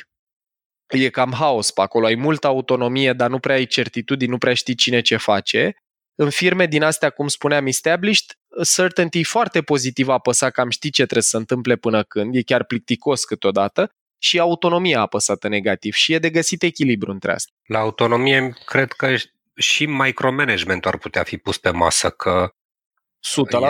e 0.87 1.09
cam 1.09 1.31
haos 1.31 1.71
pe 1.71 1.81
acolo, 1.81 2.05
ai 2.05 2.15
multă 2.15 2.47
autonomie, 2.47 3.13
dar 3.13 3.29
nu 3.29 3.39
prea 3.39 3.55
ai 3.55 3.65
certitudini, 3.65 4.31
nu 4.31 4.37
prea 4.37 4.53
știi 4.53 4.75
cine 4.75 5.01
ce 5.01 5.17
face. 5.17 5.75
În 6.15 6.29
firme 6.29 6.65
din 6.65 6.83
astea, 6.83 7.09
cum 7.09 7.27
spuneam, 7.27 7.65
established, 7.65 8.37
certainty 8.75 9.23
foarte 9.23 9.61
pozitiv 9.61 10.07
apăsat 10.07 10.51
că 10.51 10.61
am 10.61 10.69
ști 10.69 10.89
ce 10.89 11.03
trebuie 11.03 11.23
să 11.23 11.29
se 11.29 11.37
întâmple 11.37 11.75
până 11.75 12.03
când, 12.03 12.35
e 12.35 12.41
chiar 12.41 12.63
plicticos 12.63 13.23
câteodată, 13.23 13.91
și 14.19 14.39
autonomia 14.39 15.01
apăsată 15.01 15.47
negativ 15.47 15.93
și 15.93 16.13
e 16.13 16.19
de 16.19 16.29
găsit 16.29 16.63
echilibru 16.63 17.11
între 17.11 17.31
astea. 17.31 17.55
La 17.65 17.79
autonomie, 17.79 18.53
cred 18.65 18.91
că 18.91 19.15
și 19.55 19.85
micromanagement 19.85 20.85
ar 20.85 20.97
putea 20.97 21.23
fi 21.23 21.37
pus 21.37 21.57
pe 21.57 21.69
masă, 21.69 22.09
că 22.09 22.53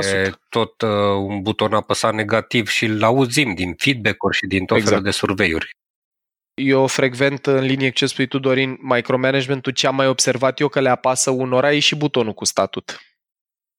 100%. 0.01 0.05
e 0.05 0.31
tot 0.49 0.81
uh, 0.81 0.89
un 1.15 1.41
buton 1.41 1.73
apăsat 1.73 2.13
negativ 2.13 2.67
și 2.67 2.85
îl 2.85 3.03
auzim 3.03 3.53
din 3.53 3.73
feedback-uri 3.77 4.37
și 4.37 4.45
din 4.45 4.65
tot 4.65 4.77
Exact. 4.77 4.89
felul 4.89 5.03
de 5.03 5.11
surveiuri. 5.11 5.69
Eu 6.53 6.87
frecvent, 6.87 7.45
în 7.45 7.63
linie 7.63 7.89
cu 7.89 7.95
ce 7.95 8.05
spui 8.05 8.27
tu, 8.27 8.39
Dorin, 8.39 8.77
micromanagementul 8.81 9.71
ce 9.71 9.87
am 9.87 9.95
mai 9.95 10.07
observat 10.07 10.59
eu 10.59 10.67
că 10.67 10.79
le 10.79 10.89
apasă 10.89 11.29
unora 11.29 11.73
e 11.73 11.79
și 11.79 11.95
butonul 11.95 12.33
cu 12.33 12.45
statut. 12.45 13.01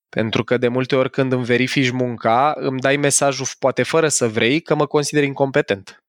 Pentru 0.09 0.45
că 0.45 0.57
de 0.57 0.69
multe 0.69 0.97
ori 0.97 1.11
când 1.11 1.33
îmi 1.33 1.45
verifici 1.45 1.91
munca, 1.91 2.55
îmi 2.57 2.81
dai 2.81 2.97
mesajul, 2.97 3.47
poate 3.59 3.83
fără 3.83 4.09
să 4.09 4.29
vrei, 4.29 4.61
că 4.61 4.75
mă 4.75 4.87
consider 4.87 5.23
incompetent. 5.23 6.00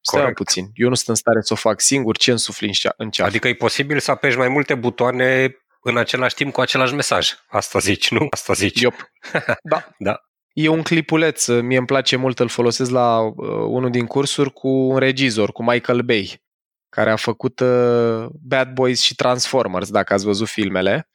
Stai 0.00 0.20
Corect. 0.20 0.36
puțin, 0.36 0.70
eu 0.74 0.88
nu 0.88 0.94
sunt 0.94 1.08
în 1.08 1.14
stare 1.14 1.40
să 1.40 1.52
o 1.52 1.56
fac 1.56 1.80
singur, 1.80 2.16
ce 2.16 2.30
însufli 2.30 2.66
în 2.66 2.72
cea- 2.72 2.94
în 2.96 3.10
ceafă? 3.10 3.28
Adică 3.30 3.48
e 3.48 3.54
posibil 3.54 3.98
să 4.00 4.10
apeși 4.10 4.36
mai 4.36 4.48
multe 4.48 4.74
butoane 4.74 5.56
în 5.82 5.96
același 5.96 6.34
timp 6.34 6.52
cu 6.52 6.60
același 6.60 6.94
mesaj. 6.94 7.30
Asta 7.48 7.78
zici, 7.78 8.10
nu? 8.10 8.26
Asta 8.30 8.52
zici. 8.52 8.80
Iop. 8.80 8.94
Da. 9.62 9.88
Da. 9.98 10.20
E 10.52 10.68
un 10.68 10.82
clipuleț, 10.82 11.46
mie 11.46 11.76
îmi 11.78 11.86
place 11.86 12.16
mult, 12.16 12.38
îl 12.38 12.48
folosesc 12.48 12.90
la 12.90 13.20
uh, 13.20 13.34
unul 13.48 13.90
din 13.90 14.06
cursuri 14.06 14.52
cu 14.52 14.68
un 14.68 14.96
regizor, 14.98 15.52
cu 15.52 15.62
Michael 15.62 16.00
Bay, 16.00 16.42
care 16.88 17.10
a 17.10 17.16
făcut 17.16 17.60
uh, 17.60 18.26
Bad 18.42 18.72
Boys 18.72 19.00
și 19.00 19.14
Transformers, 19.14 19.90
dacă 19.90 20.12
ați 20.12 20.24
văzut 20.24 20.48
filmele. 20.48 21.08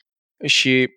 Și 0.45 0.89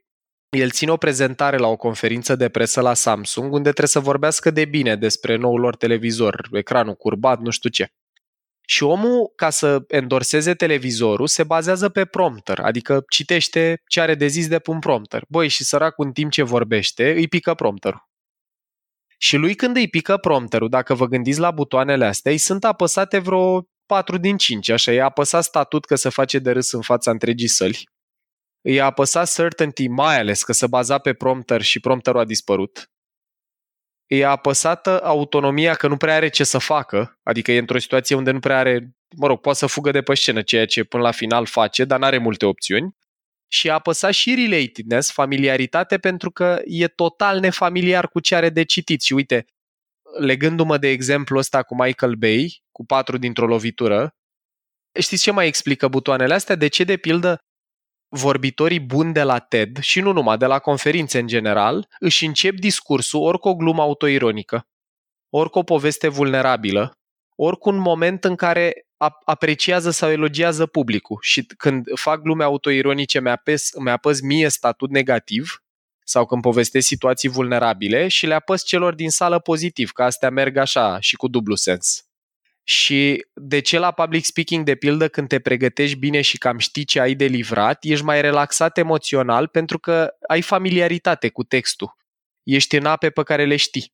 el 0.48 0.70
ține 0.70 0.90
o 0.90 0.96
prezentare 0.96 1.56
la 1.56 1.66
o 1.66 1.76
conferință 1.76 2.37
de 2.37 2.48
presă 2.48 2.80
la 2.80 2.94
Samsung, 2.94 3.52
unde 3.52 3.68
trebuie 3.68 3.88
să 3.88 4.00
vorbească 4.00 4.50
de 4.50 4.64
bine 4.64 4.96
despre 4.96 5.37
noul 5.37 5.61
lor 5.61 5.76
televizor, 5.76 6.48
ecranul 6.52 6.94
curbat, 6.94 7.40
nu 7.40 7.50
știu 7.50 7.70
ce. 7.70 7.88
Și 8.68 8.82
omul, 8.82 9.32
ca 9.37 9.50
să 9.50 9.85
endorseze 9.88 10.54
televizorul, 10.54 11.26
se 11.26 11.44
bazează 11.44 11.88
pe 11.88 12.04
prompter, 12.04 12.59
adică 12.59 13.04
citește 13.09 13.82
ce 13.88 14.00
are 14.00 14.14
de 14.14 14.26
zis 14.26 14.48
de 14.48 14.59
pe 14.59 14.70
un 14.70 14.78
prompter. 14.78 15.24
Băi, 15.28 15.48
și 15.48 15.64
săracul 15.64 16.06
în 16.06 16.12
timp 16.12 16.30
ce 16.30 16.42
vorbește, 16.42 17.12
îi 17.12 17.28
pică 17.28 17.54
prompterul. 17.54 18.09
Și 19.18 19.37
lui 19.37 19.54
când 19.54 19.76
îi 19.76 19.88
pică 19.88 20.16
prompterul, 20.16 20.68
dacă 20.68 20.94
vă 20.94 21.06
gândiți 21.06 21.38
la 21.38 21.50
butoanele 21.50 22.04
astea, 22.04 22.32
îi 22.32 22.38
sunt 22.38 22.64
apăsate 22.64 23.18
vreo 23.18 23.68
4 23.87 24.18
din 24.18 24.37
5, 24.37 24.68
așa, 24.68 24.92
e 24.92 25.02
apăsat 25.02 25.44
statut 25.44 25.85
că 25.85 25.94
se 25.94 26.09
face 26.09 26.38
de 26.38 26.50
râs 26.50 26.72
în 26.72 26.80
fața 26.80 27.11
întregii 27.11 27.48
săli. 27.48 27.88
Îi 28.68 28.81
a 28.81 28.85
apăsat 28.85 29.33
certainty, 29.33 29.88
mai 29.88 30.18
ales 30.18 30.42
că 30.42 30.52
se 30.52 30.66
baza 30.66 30.98
pe 30.98 31.12
prompter 31.14 31.62
și 31.62 31.81
prompterul 31.81 32.20
a 32.20 32.24
dispărut. 32.24 32.90
Îi 34.07 34.24
a 34.24 34.31
apăsat 34.31 34.87
autonomia 34.87 35.74
că 35.74 35.88
nu 35.88 35.96
prea 35.96 36.14
are 36.14 36.29
ce 36.29 36.44
să 36.44 36.59
facă, 36.59 37.18
adică 37.22 37.52
e 37.52 37.59
într-o 37.59 37.79
situație 37.79 38.16
unde 38.16 38.31
nu 38.31 38.38
prea 38.38 38.59
are, 38.59 38.96
mă 39.16 39.26
rog, 39.26 39.40
poate 39.40 39.59
să 39.59 39.66
fugă 39.66 39.90
de 39.90 40.02
pe 40.02 40.14
scenă, 40.14 40.42
ceea 40.42 40.66
ce 40.66 40.85
până 40.85 41.02
la 41.02 41.11
final 41.11 41.46
face, 41.46 41.85
dar 41.85 41.98
nu 41.98 42.05
are 42.05 42.18
multe 42.18 42.46
opțiuni. 42.46 42.96
Și 43.48 43.70
a 43.70 43.74
apăsat 43.74 44.12
și 44.12 44.35
relatedness, 44.35 45.12
familiaritate, 45.12 45.98
pentru 45.98 46.31
că 46.31 46.61
e 46.64 46.88
total 46.88 47.40
nefamiliar 47.40 48.09
cu 48.09 48.20
ce 48.20 48.35
are 48.35 48.50
de 48.50 48.62
citit. 48.64 49.02
Și 49.02 49.12
uite, 49.12 49.46
legându-mă 50.18 50.79
de 50.79 50.88
exemplu 50.88 51.38
ăsta 51.38 51.62
cu 51.62 51.83
Michael 51.83 52.14
Bay, 52.14 52.62
cu 52.72 52.87
patru 52.87 53.18
dintr-o 53.18 53.46
lovitură, 53.46 54.16
știți 55.00 55.22
ce 55.22 55.31
mai 55.31 55.46
explică 55.46 55.88
butoanele 55.88 56.35
astea? 56.35 56.55
De 56.55 56.68
ce, 56.68 56.85
de 56.85 56.96
pildă, 56.96 57.40
vorbitorii 58.08 58.80
buni 58.80 59.12
de 59.12 59.22
la 59.22 59.38
TED 59.38 59.78
și 59.80 60.00
nu 60.00 60.12
numai, 60.12 60.38
de 60.38 60.46
la 60.46 60.58
conferințe 60.58 61.18
în 61.18 61.26
general, 61.26 61.88
își 61.98 62.24
încep 62.24 62.54
discursul 62.54 63.22
ori 63.22 63.38
cu 63.38 63.48
o 63.48 63.54
glumă 63.54 63.82
autoironică, 63.82 64.66
ori 65.30 65.50
cu 65.50 65.58
o 65.58 65.62
poveste 65.62 66.08
vulnerabilă, 66.08 66.98
ori 67.36 67.58
cu 67.58 67.68
un 67.68 67.76
moment 67.76 68.24
în 68.24 68.34
care 68.34 68.86
ap- 69.04 69.22
apreciază 69.24 69.90
sau 69.90 70.10
elogiază 70.10 70.66
publicul 70.66 71.18
și 71.20 71.46
când 71.46 71.86
fac 71.94 72.20
glume 72.20 72.44
autoironice 72.44 73.20
mi 73.20 73.30
apăs, 73.30 73.70
mi 73.78 73.90
apăs 73.90 74.20
mie 74.20 74.48
statut 74.48 74.90
negativ 74.90 75.60
sau 76.04 76.26
când 76.26 76.42
povestesc 76.42 76.86
situații 76.86 77.28
vulnerabile 77.28 78.08
și 78.08 78.26
le 78.26 78.34
apăs 78.34 78.64
celor 78.64 78.94
din 78.94 79.10
sală 79.10 79.38
pozitiv, 79.38 79.90
că 79.90 80.02
astea 80.02 80.30
merg 80.30 80.56
așa 80.56 81.00
și 81.00 81.16
cu 81.16 81.28
dublu 81.28 81.54
sens. 81.54 82.05
Și 82.68 83.26
de 83.35 83.61
ce 83.61 83.79
la 83.79 83.92
public 83.92 84.24
speaking, 84.24 84.64
de 84.64 84.74
pildă, 84.74 85.09
când 85.09 85.29
te 85.29 85.38
pregătești 85.38 85.96
bine 85.96 86.20
și 86.20 86.38
cam 86.38 86.59
știi 86.59 86.85
ce 86.85 87.00
ai 87.00 87.14
de 87.14 87.24
livrat, 87.24 87.85
ești 87.85 88.05
mai 88.05 88.20
relaxat 88.20 88.79
emoțional 88.79 89.48
pentru 89.48 89.79
că 89.79 90.14
ai 90.29 90.42
familiaritate 90.42 91.29
cu 91.29 91.42
textul. 91.42 91.96
Ești 92.42 92.76
în 92.76 92.87
ape 92.87 93.11
pe 93.11 93.22
care 93.22 93.44
le 93.44 93.57
știi. 93.57 93.92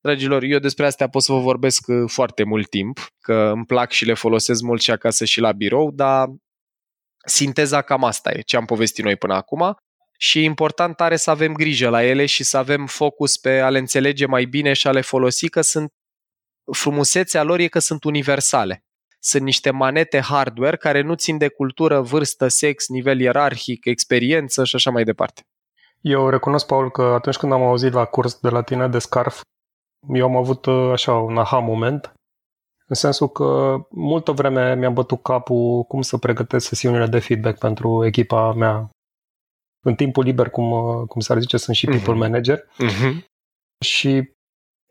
Dragilor, 0.00 0.42
eu 0.42 0.58
despre 0.58 0.86
astea 0.86 1.08
pot 1.08 1.22
să 1.22 1.32
vă 1.32 1.38
vorbesc 1.38 1.86
uh, 1.86 2.10
foarte 2.10 2.44
mult 2.44 2.70
timp, 2.70 3.00
că 3.20 3.50
îmi 3.54 3.64
plac 3.64 3.90
și 3.90 4.04
le 4.04 4.14
folosesc 4.14 4.62
mult 4.62 4.80
și 4.80 4.90
acasă 4.90 5.24
și 5.24 5.40
la 5.40 5.52
birou, 5.52 5.90
dar 5.90 6.28
sinteza 7.26 7.82
cam 7.82 8.04
asta 8.04 8.30
e, 8.30 8.40
ce 8.40 8.56
am 8.56 8.64
povestit 8.64 9.04
noi 9.04 9.16
până 9.16 9.34
acum 9.34 9.76
și 10.18 10.38
e 10.38 10.42
important 10.42 10.96
tare 10.96 11.16
să 11.16 11.30
avem 11.30 11.52
grijă 11.52 11.88
la 11.88 12.04
ele 12.04 12.26
și 12.26 12.44
să 12.44 12.56
avem 12.56 12.86
focus 12.86 13.36
pe 13.36 13.60
a 13.60 13.70
le 13.70 13.78
înțelege 13.78 14.26
mai 14.26 14.44
bine 14.44 14.72
și 14.72 14.86
a 14.86 14.90
le 14.90 15.00
folosi, 15.00 15.48
că 15.48 15.60
sunt 15.60 15.92
frumusețea 16.72 17.42
lor 17.42 17.58
e 17.58 17.68
că 17.68 17.78
sunt 17.78 18.04
universale. 18.04 18.84
Sunt 19.18 19.42
niște 19.42 19.70
manete 19.70 20.20
hardware 20.20 20.76
care 20.76 21.00
nu 21.00 21.14
țin 21.14 21.38
de 21.38 21.48
cultură, 21.48 22.00
vârstă, 22.00 22.48
sex, 22.48 22.88
nivel 22.88 23.20
ierarhic, 23.20 23.84
experiență 23.84 24.64
și 24.64 24.76
așa 24.76 24.90
mai 24.90 25.04
departe. 25.04 25.42
Eu 26.00 26.28
recunosc, 26.28 26.66
Paul, 26.66 26.90
că 26.90 27.02
atunci 27.02 27.36
când 27.36 27.52
am 27.52 27.62
auzit 27.62 27.92
la 27.92 28.04
curs 28.04 28.40
de 28.40 28.48
la 28.48 28.62
tine 28.62 28.88
de 28.88 28.98
Scarf, 28.98 29.40
eu 30.08 30.24
am 30.24 30.36
avut 30.36 30.66
uh, 30.66 30.90
așa 30.92 31.14
un 31.14 31.38
aha 31.38 31.58
moment, 31.58 32.12
în 32.86 32.94
sensul 32.94 33.28
că 33.28 33.76
multă 33.90 34.32
vreme 34.32 34.74
mi-am 34.74 34.94
bătut 34.94 35.22
capul 35.22 35.82
cum 35.82 36.02
să 36.02 36.18
pregătesc 36.18 36.66
sesiunile 36.66 37.06
de 37.06 37.18
feedback 37.18 37.58
pentru 37.58 38.06
echipa 38.06 38.52
mea. 38.52 38.90
În 39.84 39.94
timpul 39.94 40.24
liber, 40.24 40.50
cum, 40.50 40.70
uh, 40.70 41.06
cum 41.08 41.20
s-ar 41.20 41.40
zice, 41.40 41.56
sunt 41.56 41.76
și 41.76 41.86
people 41.86 42.12
mm-hmm. 42.12 42.16
manager. 42.16 42.62
Mm-hmm. 42.62 43.24
Și 43.84 44.32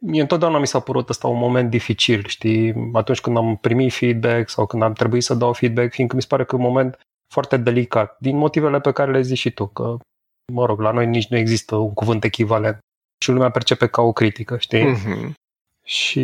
mie 0.06 0.22
întotdeauna 0.22 0.60
mi 0.60 0.68
s-a 0.68 0.80
părut 0.80 1.10
ăsta 1.10 1.28
un 1.28 1.38
moment 1.38 1.70
dificil, 1.70 2.26
știi, 2.28 2.90
atunci 2.94 3.22
când 3.22 3.38
am 3.38 3.56
primit 3.56 3.94
feedback 3.94 4.50
sau 4.50 4.66
când 4.66 4.84
am 4.84 4.94
trebuit 4.94 5.24
să 5.24 5.34
dau 5.34 5.54
feedback, 5.54 5.92
fiindcă 5.92 6.16
mi 6.16 6.22
se 6.22 6.28
pare 6.28 6.46
că 6.46 6.56
e 6.56 6.60
un 6.60 6.66
moment 6.66 7.00
foarte 7.34 7.58
delicat, 7.58 8.18
din 8.20 8.38
motivele 8.38 8.80
pe 8.80 8.92
care 8.92 9.12
le 9.12 9.22
zici 9.22 9.38
și 9.38 9.52
tu, 9.52 9.68
că, 9.68 9.98
mă 10.54 10.66
rog, 10.66 10.80
la 10.80 10.92
noi 10.92 11.08
nici 11.08 11.28
nu 11.28 11.38
există 11.38 11.76
un 11.76 11.94
cuvânt 11.94 12.24
echivalent 12.24 12.80
și 13.24 13.32
lumea 13.32 13.50
percepe 13.50 13.88
ca 13.88 14.02
o 14.02 14.12
critică, 14.12 14.58
știi? 14.58 14.96
Mm-hmm. 14.96 15.32
Și 15.84 16.20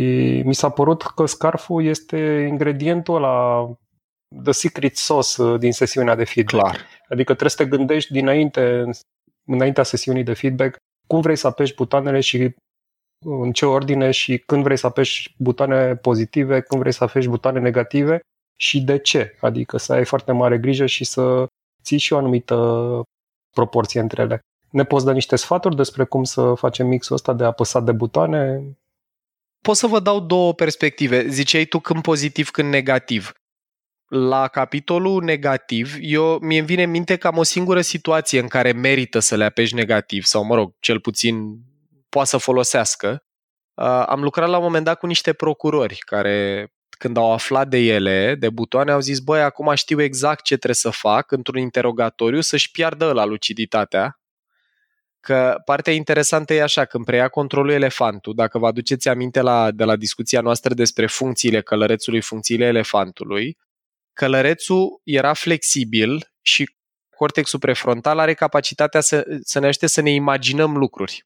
mi 0.45 0.55
s-a 0.55 0.69
părut 0.69 1.01
că 1.01 1.25
scarful 1.25 1.83
este 1.83 2.45
ingredientul 2.49 3.15
ăla, 3.15 3.69
the 4.43 4.51
secret 4.51 4.95
sauce 4.95 5.41
uh, 5.41 5.59
din 5.59 5.71
sesiunea 5.71 6.15
de 6.15 6.23
feedback. 6.23 6.71
Clar. 6.71 6.85
Adică 7.09 7.33
trebuie 7.33 7.49
să 7.49 7.63
te 7.63 7.69
gândești 7.69 8.11
dinainte, 8.11 8.89
înaintea 9.45 9.83
sesiunii 9.83 10.23
de 10.23 10.33
feedback, 10.33 10.75
cum 11.07 11.21
vrei 11.21 11.35
să 11.35 11.47
apeși 11.47 11.75
butoanele 11.75 12.19
și 12.19 12.55
în 13.25 13.51
ce 13.51 13.65
ordine 13.65 14.11
și 14.11 14.37
când 14.37 14.63
vrei 14.63 14.77
să 14.77 14.85
apeși 14.85 15.35
butoane 15.37 15.95
pozitive, 15.95 16.61
când 16.61 16.81
vrei 16.81 16.93
să 16.93 17.03
apeși 17.03 17.27
butoane 17.27 17.59
negative 17.59 18.19
și 18.59 18.81
de 18.81 18.97
ce. 18.97 19.37
Adică 19.41 19.77
să 19.77 19.93
ai 19.93 20.05
foarte 20.05 20.31
mare 20.31 20.57
grijă 20.57 20.85
și 20.85 21.03
să 21.03 21.45
ții 21.83 21.97
și 21.97 22.13
o 22.13 22.17
anumită 22.17 23.01
proporție 23.51 23.99
între 23.99 24.21
ele. 24.21 24.39
Ne 24.69 24.83
poți 24.83 25.05
da 25.05 25.11
niște 25.11 25.35
sfaturi 25.35 25.75
despre 25.75 26.03
cum 26.03 26.23
să 26.23 26.53
facem 26.53 26.87
mixul 26.87 27.15
ăsta 27.15 27.33
de 27.33 27.43
apăsat 27.43 27.83
de 27.83 27.91
butoane? 27.91 28.63
Pot 29.61 29.75
să 29.75 29.87
vă 29.87 29.99
dau 29.99 30.19
două 30.19 30.53
perspective. 30.53 31.27
Ziceai 31.27 31.65
tu 31.65 31.79
când 31.79 32.01
pozitiv, 32.01 32.49
când 32.49 32.69
negativ. 32.69 33.31
La 34.07 34.47
capitolul 34.47 35.23
negativ, 35.23 35.95
eu 35.99 36.39
mi-e 36.41 36.61
vine 36.61 36.83
în 36.83 36.89
minte 36.89 37.15
că 37.15 37.27
am 37.27 37.37
o 37.37 37.43
singură 37.43 37.81
situație 37.81 38.39
în 38.39 38.47
care 38.47 38.71
merită 38.71 39.19
să 39.19 39.35
le 39.35 39.43
apeși 39.43 39.73
negativ, 39.73 40.23
sau 40.23 40.45
mă 40.45 40.55
rog, 40.55 40.73
cel 40.79 40.99
puțin 40.99 41.59
poate 42.09 42.29
să 42.29 42.37
folosească. 42.37 43.23
Uh, 43.73 43.85
am 43.85 44.21
lucrat 44.21 44.49
la 44.49 44.57
un 44.57 44.63
moment 44.63 44.85
dat 44.85 44.99
cu 44.99 45.05
niște 45.05 45.33
procurori 45.33 45.97
care 45.97 46.67
când 46.97 47.17
au 47.17 47.31
aflat 47.31 47.67
de 47.67 47.77
ele, 47.77 48.35
de 48.35 48.49
butoane, 48.49 48.91
au 48.91 48.99
zis, 48.99 49.19
băi, 49.19 49.41
acum 49.41 49.75
știu 49.75 50.01
exact 50.01 50.43
ce 50.43 50.53
trebuie 50.53 50.75
să 50.75 50.89
fac 50.89 51.31
într-un 51.31 51.57
interogatoriu 51.57 52.41
să-și 52.41 52.71
piardă 52.71 53.11
la 53.11 53.25
luciditatea. 53.25 54.19
Că 55.19 55.61
partea 55.65 55.93
interesantă 55.93 56.53
e 56.53 56.61
așa, 56.61 56.85
când 56.85 57.05
preia 57.05 57.27
controlul 57.27 57.71
elefantul, 57.71 58.35
dacă 58.35 58.57
vă 58.57 58.67
aduceți 58.67 59.09
aminte 59.09 59.41
la, 59.41 59.71
de 59.71 59.83
la 59.83 59.95
discuția 59.95 60.41
noastră 60.41 60.73
despre 60.73 61.07
funcțiile 61.07 61.61
călărețului, 61.61 62.21
funcțiile 62.21 62.65
elefantului, 62.65 63.57
călărețul 64.13 65.01
era 65.03 65.33
flexibil 65.33 66.31
și 66.41 66.75
cortexul 67.15 67.59
prefrontal 67.59 68.19
are 68.19 68.33
capacitatea 68.33 69.01
să, 69.01 69.25
să 69.41 69.59
ne 69.59 69.67
ajute 69.67 69.87
să 69.87 70.01
ne 70.01 70.11
imaginăm 70.11 70.77
lucruri. 70.77 71.25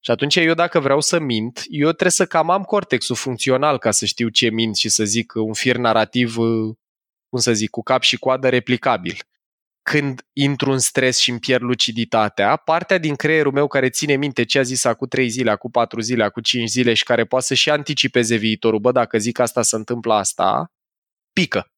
Și 0.00 0.10
atunci 0.10 0.36
eu 0.36 0.54
dacă 0.54 0.80
vreau 0.80 1.00
să 1.00 1.18
mint, 1.18 1.64
eu 1.68 1.88
trebuie 1.88 2.10
să 2.10 2.26
cam 2.26 2.50
am 2.50 2.62
cortexul 2.62 3.16
funcțional 3.16 3.78
ca 3.78 3.90
să 3.90 4.04
știu 4.04 4.28
ce 4.28 4.48
mint 4.48 4.76
și 4.76 4.88
să 4.88 5.04
zic 5.04 5.32
un 5.34 5.52
fir 5.52 5.76
narrativ, 5.76 6.38
uh, 6.38 6.74
cum 7.28 7.38
să 7.38 7.52
zic, 7.52 7.70
cu 7.70 7.82
cap 7.82 8.02
și 8.02 8.18
coadă 8.18 8.48
replicabil. 8.48 9.16
Când 9.82 10.26
intru 10.32 10.70
în 10.70 10.78
stres 10.78 11.18
și 11.18 11.30
îmi 11.30 11.38
pierd 11.38 11.62
luciditatea, 11.62 12.56
partea 12.56 12.98
din 12.98 13.14
creierul 13.14 13.52
meu 13.52 13.66
care 13.66 13.88
ține 13.88 14.16
minte 14.16 14.44
ce 14.44 14.58
a 14.58 14.62
zis 14.62 14.84
acum 14.84 15.06
3 15.06 15.28
zile, 15.28 15.50
acum 15.50 15.70
4 15.70 16.00
zile, 16.00 16.24
acum 16.24 16.42
5 16.42 16.68
zile 16.68 16.94
și 16.94 17.04
care 17.04 17.24
poate 17.24 17.44
să 17.44 17.54
și 17.54 17.70
anticipeze 17.70 18.36
viitorul, 18.36 18.78
bă, 18.78 18.92
dacă 18.92 19.18
zic 19.18 19.38
asta 19.38 19.62
se 19.62 19.76
întâmplă 19.76 20.14
asta, 20.14 20.72
pică. 21.32 21.72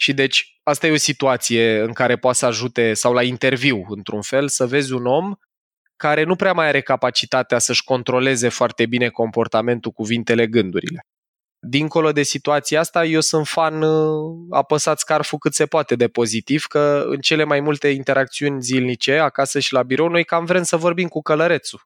Și 0.00 0.12
deci 0.12 0.60
asta 0.62 0.86
e 0.86 0.90
o 0.90 0.96
situație 0.96 1.80
în 1.80 1.92
care 1.92 2.16
poate 2.16 2.38
să 2.38 2.46
ajute, 2.46 2.94
sau 2.94 3.12
la 3.12 3.22
interviu, 3.22 3.84
într-un 3.88 4.22
fel, 4.22 4.48
să 4.48 4.66
vezi 4.66 4.92
un 4.92 5.06
om 5.06 5.34
care 5.98 6.22
nu 6.22 6.36
prea 6.36 6.52
mai 6.52 6.66
are 6.66 6.80
capacitatea 6.80 7.58
să-și 7.58 7.84
controleze 7.84 8.48
foarte 8.48 8.86
bine 8.86 9.08
comportamentul, 9.08 9.90
cuvintele, 9.90 10.46
gândurile. 10.46 11.00
Dincolo 11.66 12.12
de 12.12 12.22
situația 12.22 12.80
asta, 12.80 13.04
eu 13.04 13.20
sunt 13.20 13.46
fan 13.46 13.82
uh, 13.82 14.46
apăsat 14.50 14.98
scarful 14.98 15.38
cât 15.38 15.54
se 15.54 15.66
poate 15.66 15.96
de 15.96 16.08
pozitiv, 16.08 16.64
că 16.64 17.04
în 17.06 17.20
cele 17.20 17.44
mai 17.44 17.60
multe 17.60 17.88
interacțiuni 17.88 18.62
zilnice, 18.62 19.18
acasă 19.18 19.58
și 19.58 19.72
la 19.72 19.82
birou, 19.82 20.08
noi 20.08 20.24
cam 20.24 20.44
vrem 20.44 20.62
să 20.62 20.76
vorbim 20.76 21.08
cu 21.08 21.22
călărețul. 21.22 21.80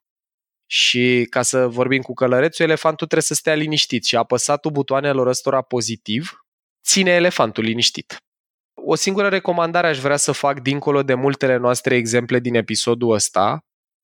Și 0.65 1.27
ca 1.29 1.41
să 1.41 1.67
vorbim 1.67 2.01
cu 2.01 2.13
călărețul, 2.13 2.65
elefantul 2.65 3.07
trebuie 3.07 3.21
să 3.21 3.33
stea 3.33 3.53
liniștit 3.53 4.05
și 4.05 4.15
apăsatul 4.15 4.71
butoanelor 4.71 5.27
ăstora 5.27 5.61
pozitiv 5.61 6.45
ține 6.83 7.11
elefantul 7.11 7.63
liniștit. 7.63 8.17
O 8.73 8.95
singură 8.95 9.27
recomandare 9.27 9.87
aș 9.87 9.99
vrea 9.99 10.17
să 10.17 10.31
fac 10.31 10.59
dincolo 10.59 11.03
de 11.03 11.13
multele 11.13 11.57
noastre 11.57 11.95
exemple 11.95 12.39
din 12.39 12.55
episodul 12.55 13.13
ăsta, 13.13 13.59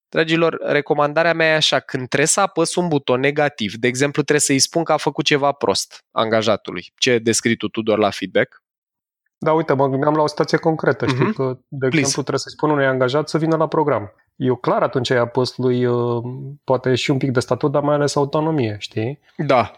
Dragilor, 0.09 0.57
recomandarea 0.61 1.33
mea 1.33 1.47
e 1.47 1.55
așa, 1.55 1.79
când 1.79 2.07
trebuie 2.07 2.27
să 2.27 2.39
apăs 2.41 2.75
un 2.75 2.87
buton 2.87 3.19
negativ, 3.19 3.73
de 3.73 3.87
exemplu 3.87 4.21
trebuie 4.21 4.39
să-i 4.39 4.59
spun 4.59 4.83
că 4.83 4.91
a 4.91 4.97
făcut 4.97 5.25
ceva 5.25 5.51
prost 5.51 6.03
angajatului, 6.11 6.91
ce 6.97 7.17
descrii 7.17 7.55
tu, 7.55 7.67
Tudor, 7.67 7.97
la 7.97 8.09
feedback? 8.09 8.63
Da, 9.37 9.53
uite, 9.53 9.73
mă 9.73 9.87
gândeam 9.87 10.13
la 10.15 10.21
o 10.21 10.27
situație 10.27 10.57
concretă. 10.57 11.07
Știi 11.07 11.23
Mhm. 11.23 11.33
că, 11.33 11.43
de 11.67 11.77
Please. 11.77 11.97
exemplu, 11.97 12.21
trebuie 12.21 12.39
să-i 12.39 12.51
spun 12.51 12.69
unui 12.69 12.85
angajat 12.85 13.29
să 13.29 13.37
vină 13.37 13.55
la 13.55 13.67
program. 13.67 14.11
Eu 14.35 14.55
clar 14.55 14.83
atunci 14.83 15.09
ai 15.09 15.17
apăs 15.17 15.57
lui 15.57 15.85
uh, 15.85 16.23
poate 16.63 16.95
și 16.95 17.11
un 17.11 17.17
pic 17.17 17.31
de 17.31 17.39
statut, 17.39 17.71
dar 17.71 17.81
mai 17.83 17.95
ales 17.95 18.15
autonomie, 18.15 18.75
știi? 18.79 19.19
Da. 19.37 19.71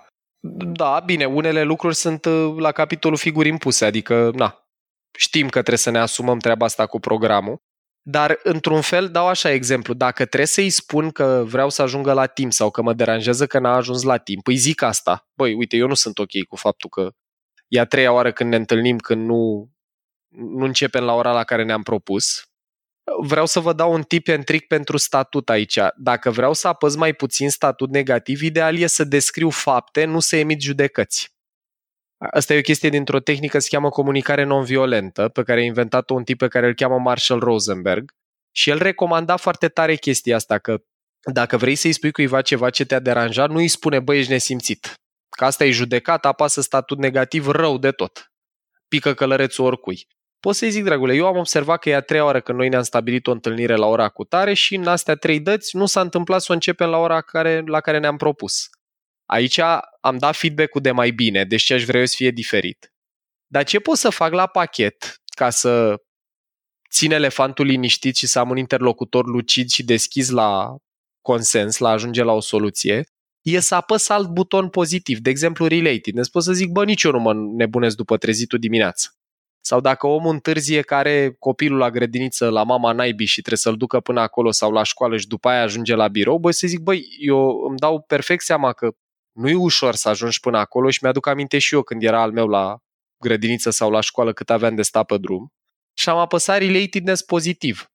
Da, 0.74 1.02
bine, 1.06 1.26
unele 1.26 1.64
lucruri 1.64 1.96
sunt 1.96 2.26
uh, 2.26 2.54
la 2.58 2.72
capitolul 2.72 3.18
figuri 3.18 3.48
impuse, 3.48 3.86
adică, 3.86 4.32
na, 4.36 4.66
știm 5.18 5.46
că 5.46 5.52
trebuie 5.52 5.78
să 5.78 5.90
ne 5.90 6.00
asumăm 6.00 6.38
treaba 6.40 6.66
asta 6.66 6.86
cu 6.86 7.00
programul, 7.00 7.62
dar, 8.02 8.40
într-un 8.44 8.82
fel, 8.82 9.10
dau 9.10 9.28
așa 9.28 9.52
exemplu, 9.52 9.94
dacă 9.94 10.26
trebuie 10.26 10.48
să-i 10.48 10.70
spun 10.70 11.10
că 11.10 11.44
vreau 11.46 11.70
să 11.70 11.82
ajungă 11.82 12.14
la 12.14 12.26
timp 12.26 12.54
sau 12.54 12.72
că 12.72 12.82
mă 12.82 12.94
deranjează 12.94 13.48
că 13.48 13.60
n-a 13.60 13.76
ajuns 13.76 14.04
la 14.04 14.18
timp, 14.18 14.48
îi 14.48 14.56
zic 14.56 14.82
asta. 14.82 15.30
Băi, 15.34 15.54
uite, 15.54 15.78
eu 15.78 15.88
nu 15.88 15.94
sunt 15.94 16.20
ok 16.20 16.44
cu 16.48 16.56
faptul 16.56 16.90
că 16.90 17.12
e 17.68 17.80
a 17.80 17.86
treia 17.86 18.12
oară 18.12 18.32
când 18.32 18.50
ne 18.50 18.56
întâlnim, 18.56 18.98
când 18.98 19.26
nu, 19.26 19.72
nu 20.28 20.66
începem 20.66 21.04
la 21.04 21.14
ora 21.14 21.32
la 21.32 21.44
care 21.44 21.64
ne-am 21.64 21.84
propus. 21.84 22.46
Vreau 23.22 23.46
să 23.46 23.60
vă 23.60 23.74
dau 23.74 23.94
un 23.94 24.02
tip 24.02 24.28
and 24.28 24.44
trick 24.44 24.68
pentru 24.68 24.98
statut 24.98 25.50
aici. 25.50 25.80
Dacă 25.98 26.30
vreau 26.30 26.54
să 26.54 26.68
apăs 26.68 26.96
mai 26.96 27.14
puțin 27.14 27.50
statut 27.50 27.90
negativ, 27.90 28.42
ideal 28.42 28.78
e 28.78 28.88
să 28.88 29.04
descriu 29.04 29.50
fapte, 29.50 30.06
nu 30.06 30.20
să 30.20 30.36
emit 30.36 30.62
judecăți. 30.62 31.34
Asta 32.30 32.54
e 32.54 32.58
o 32.58 32.62
chestie 32.62 32.90
dintr-o 32.90 33.20
tehnică 33.20 33.60
se 33.60 33.68
cheamă 33.72 33.90
comunicare 33.90 34.44
non-violentă, 34.44 35.28
pe 35.28 35.44
care 35.44 35.60
a 35.60 35.64
inventat-o 35.64 36.14
un 36.14 36.24
tip 36.24 36.38
pe 36.38 36.48
care 36.48 36.68
îl 36.68 36.74
cheamă 36.74 36.98
Marshall 36.98 37.40
Rosenberg. 37.40 38.12
Și 38.52 38.70
el 38.70 38.78
recomanda 38.78 39.36
foarte 39.36 39.68
tare 39.68 39.96
chestia 39.96 40.36
asta, 40.36 40.58
că 40.58 40.82
dacă 41.32 41.58
vrei 41.58 41.76
să-i 41.76 41.94
spui 41.94 42.12
cuiva 42.12 42.42
ceva 42.42 42.70
ce 42.70 42.86
te-a 42.86 43.00
deranjat, 43.00 43.50
nu 43.50 43.58
îi 43.58 43.68
spune, 43.68 44.00
băi, 44.00 44.18
ești 44.18 44.32
nesimțit. 44.32 44.94
Că 45.38 45.46
asta 45.46 45.66
e 45.66 45.72
judecat, 45.72 46.26
apasă 46.26 46.62
statut 46.62 46.98
negativ 46.98 47.48
rău 47.48 47.78
de 47.78 47.92
tot. 47.92 48.32
Pică 48.88 49.14
călărețul 49.14 49.66
oricui. 49.66 50.08
Pot 50.40 50.56
să-i 50.56 50.70
zic, 50.70 50.84
dragule, 50.84 51.14
eu 51.14 51.28
am 51.28 51.38
observat 51.38 51.80
că 51.80 51.90
e 51.90 51.96
a 51.96 52.02
treia 52.02 52.24
oară 52.24 52.42
când 52.42 52.58
noi 52.58 52.70
ne-am 52.70 52.84
stabilit 52.84 53.28
o 53.28 53.32
întâlnire 53.32 53.76
la 53.76 53.86
ora 53.86 54.10
cu 54.10 54.24
tare 54.24 54.54
și 54.54 54.76
în 54.76 54.88
astea 54.88 55.16
trei 55.16 55.40
dăți 55.40 55.76
nu 55.76 55.86
s-a 55.86 56.02
întâmplat 56.02 56.42
să 56.42 56.48
o 56.52 56.54
începem 56.54 56.90
la 56.90 56.98
ora 56.98 57.22
care, 57.22 57.64
la 57.66 57.80
care 57.80 58.00
ne-am 58.00 58.18
propus. 58.18 58.70
Aici 59.32 59.60
am 60.02 60.18
dat 60.18 60.36
feedback-ul 60.36 60.82
de 60.82 60.92
mai 60.92 61.12
bine, 61.12 61.44
deci 61.44 61.64
ce 61.64 61.74
aș 61.74 61.84
vrea 61.84 62.00
eu 62.00 62.06
să 62.06 62.16
fie 62.18 62.32
diferit. 62.32 62.94
Dar 63.48 63.64
ce 63.64 63.80
pot 63.80 63.98
să 63.98 64.10
fac 64.10 64.32
la 64.32 64.48
pachet 64.48 65.22
ca 65.36 65.50
să 65.50 65.96
țin 66.90 67.12
elefantul 67.12 67.66
liniștit 67.66 68.16
și 68.16 68.28
să 68.28 68.40
am 68.40 68.50
un 68.50 68.58
interlocutor 68.58 69.26
lucid 69.26 69.70
și 69.70 69.84
deschis 69.84 70.30
la 70.30 70.76
consens, 71.22 71.78
la 71.78 71.90
a 71.90 71.92
ajunge 71.92 72.24
la 72.24 72.32
o 72.32 72.40
soluție, 72.40 73.04
e 73.42 73.60
să 73.60 73.76
apăs 73.76 74.10
alt 74.10 74.28
buton 74.28 74.70
pozitiv, 74.70 75.20
de 75.20 75.30
exemplu 75.30 75.68
related. 75.68 76.14
Ne 76.14 76.22
pot 76.32 76.44
să 76.44 76.54
zic, 76.54 76.72
bă, 76.72 76.86
nici 76.86 77.04
eu 77.04 77.12
nu 77.12 77.20
mă 77.20 77.34
nebunesc 77.34 77.96
după 77.96 78.18
trezitul 78.18 78.60
dimineață. 78.60 79.10
Sau 79.62 79.82
dacă 79.82 80.08
omul 80.08 80.34
întârzie 80.34 80.82
care 80.82 81.36
copilul 81.40 81.78
la 81.78 81.90
grădiniță 81.90 82.50
la 82.50 82.64
mama 82.64 82.92
naibii 82.92 83.26
și 83.26 83.42
trebuie 83.42 83.58
să-l 83.58 83.78
ducă 83.78 84.00
până 84.00 84.20
acolo 84.20 84.52
sau 84.52 84.72
la 84.72 84.84
școală 84.84 85.18
și 85.18 85.28
după 85.28 85.50
aia 85.50 85.62
ajunge 85.62 85.96
la 85.96 86.08
birou, 86.08 86.40
băi 86.40 86.54
să 86.54 86.68
zic, 86.68 86.80
băi, 86.80 87.06
eu 87.20 87.66
îmi 87.68 87.78
dau 87.78 88.02
perfect 88.02 88.44
seama 88.44 88.74
că 88.74 88.92
nu 89.32 89.50
e 89.50 89.56
ușor 89.56 89.96
să 89.96 90.10
ajungi 90.10 90.40
până 90.40 90.58
acolo 90.58 90.90
și 90.90 91.00
mi-aduc 91.02 91.28
aminte 91.28 91.60
și 91.60 91.74
eu 91.74 91.82
când 91.82 92.04
era 92.04 92.22
al 92.22 92.32
meu 92.32 92.48
la 92.48 92.78
grădiniță 93.24 93.70
sau 93.70 93.92
la 93.92 94.02
școală 94.02 94.34
cât 94.34 94.50
aveam 94.50 94.76
de 94.76 94.82
stat 94.82 95.06
pe 95.06 95.18
drum 95.18 95.52
și 95.94 96.10
am 96.10 96.18
apăsat 96.18 96.58
relatedness 96.58 97.22
pozitiv. 97.22 97.86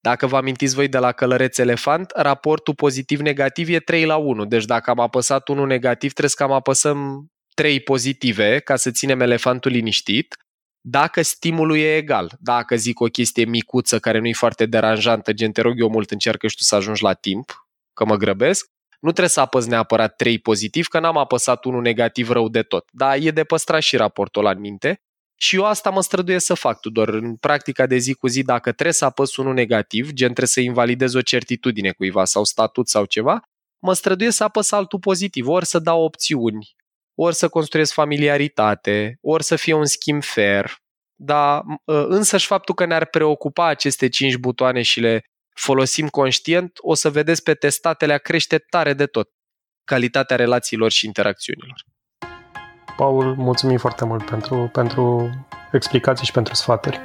Dacă 0.00 0.26
vă 0.26 0.36
amintiți 0.36 0.74
voi 0.74 0.88
de 0.88 0.98
la 0.98 1.12
călăreț 1.12 1.58
elefant, 1.58 2.12
raportul 2.14 2.74
pozitiv-negativ 2.74 3.68
e 3.68 3.78
3 3.78 4.04
la 4.04 4.16
1. 4.16 4.44
Deci 4.44 4.64
dacă 4.64 4.90
am 4.90 5.00
apăsat 5.00 5.48
unul 5.48 5.66
negativ, 5.66 6.10
trebuie 6.10 6.30
să 6.30 6.36
cam 6.44 6.52
apăsăm 6.52 7.28
3 7.54 7.80
pozitive 7.80 8.58
ca 8.58 8.76
să 8.76 8.90
ținem 8.90 9.20
elefantul 9.20 9.70
liniștit. 9.70 10.36
Dacă 10.80 11.22
stimulul 11.22 11.76
e 11.76 11.96
egal, 11.96 12.36
dacă 12.40 12.76
zic 12.76 13.00
o 13.00 13.04
chestie 13.04 13.44
micuță 13.44 13.98
care 13.98 14.18
nu 14.18 14.26
e 14.26 14.32
foarte 14.32 14.66
deranjantă, 14.66 15.32
gen 15.32 15.52
te 15.52 15.60
rog 15.60 15.80
eu 15.80 15.88
mult, 15.88 16.10
încearcă 16.10 16.46
și 16.46 16.56
tu 16.56 16.62
să 16.62 16.74
ajungi 16.74 17.02
la 17.02 17.12
timp, 17.12 17.66
că 17.92 18.04
mă 18.04 18.16
grăbesc, 18.16 18.66
Nu 19.04 19.10
trebuie 19.10 19.28
să 19.28 19.40
apăs 19.40 19.66
neapărat 19.66 20.16
3 20.16 20.38
pozitiv, 20.38 20.86
că 20.86 21.00
n-am 21.00 21.16
apăsat 21.16 21.64
unul 21.64 21.82
negativ 21.82 22.30
rău 22.30 22.48
de 22.48 22.62
tot. 22.62 22.88
Dar 22.92 23.18
e 23.20 23.30
de 23.30 23.44
păstrat 23.44 23.82
și 23.82 23.96
raportul 23.96 24.44
ăla 24.44 24.54
în 24.54 24.60
minte. 24.60 25.00
Și 25.36 25.56
eu 25.56 25.64
asta 25.64 25.90
mă 25.90 26.02
străduie 26.02 26.38
să 26.38 26.54
fac, 26.54 26.80
Tudor. 26.80 27.08
În 27.08 27.36
practica 27.36 27.86
de 27.86 27.96
zi 27.96 28.14
cu 28.14 28.26
zi, 28.26 28.42
dacă 28.42 28.72
trebuie 28.72 28.94
să 28.94 29.04
apăs 29.04 29.36
unul 29.36 29.54
negativ, 29.54 30.06
gen 30.06 30.26
trebuie 30.26 30.46
să 30.46 30.60
invalidez 30.60 31.14
o 31.14 31.20
certitudine 31.20 31.90
cuiva 31.90 32.24
sau 32.24 32.44
statut 32.44 32.88
sau 32.88 33.04
ceva, 33.04 33.42
mă 33.78 33.92
străduie 33.92 34.30
să 34.30 34.44
apăs 34.44 34.70
altul 34.70 34.98
pozitiv, 34.98 35.48
ori 35.48 35.66
să 35.66 35.78
dau 35.78 36.02
opțiuni, 36.02 36.74
ori 37.14 37.34
să 37.34 37.48
construiesc 37.48 37.92
familiaritate, 37.92 39.18
ori 39.20 39.44
să 39.44 39.56
fie 39.56 39.72
un 39.72 39.86
schimb 39.86 40.22
fair. 40.22 40.76
Dar 41.14 41.62
ă, 41.88 42.06
însăși 42.06 42.46
faptul 42.46 42.74
că 42.74 42.84
ne-ar 42.84 43.06
preocupa 43.06 43.66
aceste 43.66 44.08
cinci 44.08 44.36
butoane 44.36 44.82
și 44.82 45.00
le 45.00 45.24
folosim 45.54 46.08
conștient, 46.08 46.78
o 46.80 46.94
să 46.94 47.10
vedeți 47.10 47.42
pe 47.42 47.54
testatele 47.54 48.12
a 48.12 48.18
crește 48.18 48.58
tare 48.58 48.92
de 48.92 49.06
tot 49.06 49.30
calitatea 49.84 50.36
relațiilor 50.36 50.90
și 50.90 51.06
interacțiunilor. 51.06 51.84
Paul, 52.96 53.34
mulțumim 53.36 53.78
foarte 53.78 54.04
mult 54.04 54.24
pentru, 54.24 54.70
pentru 54.72 55.30
explicații 55.72 56.26
și 56.26 56.32
pentru 56.32 56.54
sfaturi. 56.54 57.00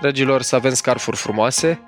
Dragilor, 0.00 0.42
să 0.42 0.56
avem 0.56 0.74
scarfuri 0.74 1.16
frumoase, 1.16 1.86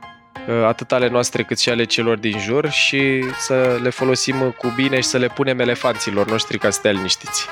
ă, 0.48 0.66
atât 0.66 0.92
ale 0.92 1.08
noastre 1.08 1.42
cât 1.42 1.58
și 1.58 1.68
ale 1.68 1.84
celor 1.84 2.18
din 2.18 2.38
jur 2.38 2.70
și 2.70 3.24
să 3.38 3.78
le 3.82 3.90
folosim 3.90 4.50
cu 4.50 4.72
bine 4.76 4.96
și 4.96 5.08
să 5.08 5.18
le 5.18 5.26
punem 5.26 5.58
elefanților 5.58 6.30
noștri 6.30 6.58
ca 6.58 6.70
să 6.70 6.78
stea 6.78 6.90
liniștiți. 6.90 7.46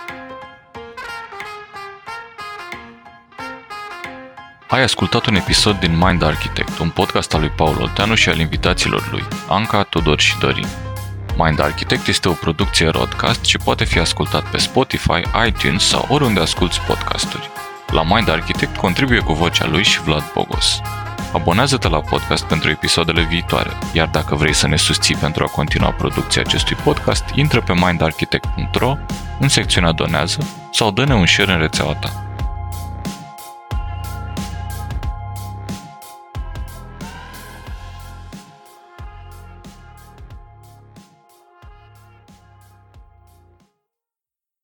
Ai 4.75 4.83
ascultat 4.83 5.27
un 5.27 5.35
episod 5.35 5.79
din 5.79 5.99
Mind 5.99 6.23
Architect, 6.23 6.79
un 6.79 6.91
podcast 6.91 7.35
al 7.35 7.41
lui 7.41 7.49
Paul 7.49 7.77
Olteanu 7.81 8.15
și 8.15 8.29
al 8.29 8.39
invitaților 8.39 9.09
lui, 9.11 9.25
Anca, 9.49 9.83
Tudor 9.83 10.21
și 10.21 10.39
Dorin. 10.39 10.67
Mind 11.37 11.61
Architect 11.61 12.07
este 12.07 12.29
o 12.29 12.33
producție 12.33 12.89
Rodcast 12.89 13.45
și 13.45 13.59
poate 13.59 13.85
fi 13.85 13.99
ascultat 13.99 14.51
pe 14.51 14.59
Spotify, 14.59 15.21
iTunes 15.47 15.83
sau 15.83 16.07
oriunde 16.09 16.41
asculti 16.41 16.81
podcasturi. 16.87 17.51
La 17.87 18.03
Mind 18.03 18.29
Architect 18.31 18.77
contribuie 18.77 19.21
cu 19.21 19.33
vocea 19.33 19.67
lui 19.67 19.83
și 19.83 20.03
Vlad 20.03 20.33
Bogos. 20.33 20.81
Abonează-te 21.33 21.89
la 21.89 22.01
podcast 22.01 22.45
pentru 22.45 22.71
episoadele 22.71 23.23
viitoare, 23.23 23.71
iar 23.93 24.09
dacă 24.09 24.35
vrei 24.35 24.55
să 24.55 24.69
ne 24.69 24.77
susții 24.77 25.17
pentru 25.17 25.45
a 25.45 25.51
continua 25.51 25.91
producția 25.91 26.43
acestui 26.43 26.77
podcast, 26.77 27.25
intră 27.35 27.61
pe 27.61 27.73
mindarchitect.ro 27.75 28.97
în 29.39 29.49
secțiunea 29.49 29.93
Donează 29.93 30.39
sau 30.73 30.91
dă-ne 30.91 31.15
un 31.15 31.27
share 31.27 31.53
în 31.53 31.59
rețeaua 31.59 31.95
ta. 31.95 32.24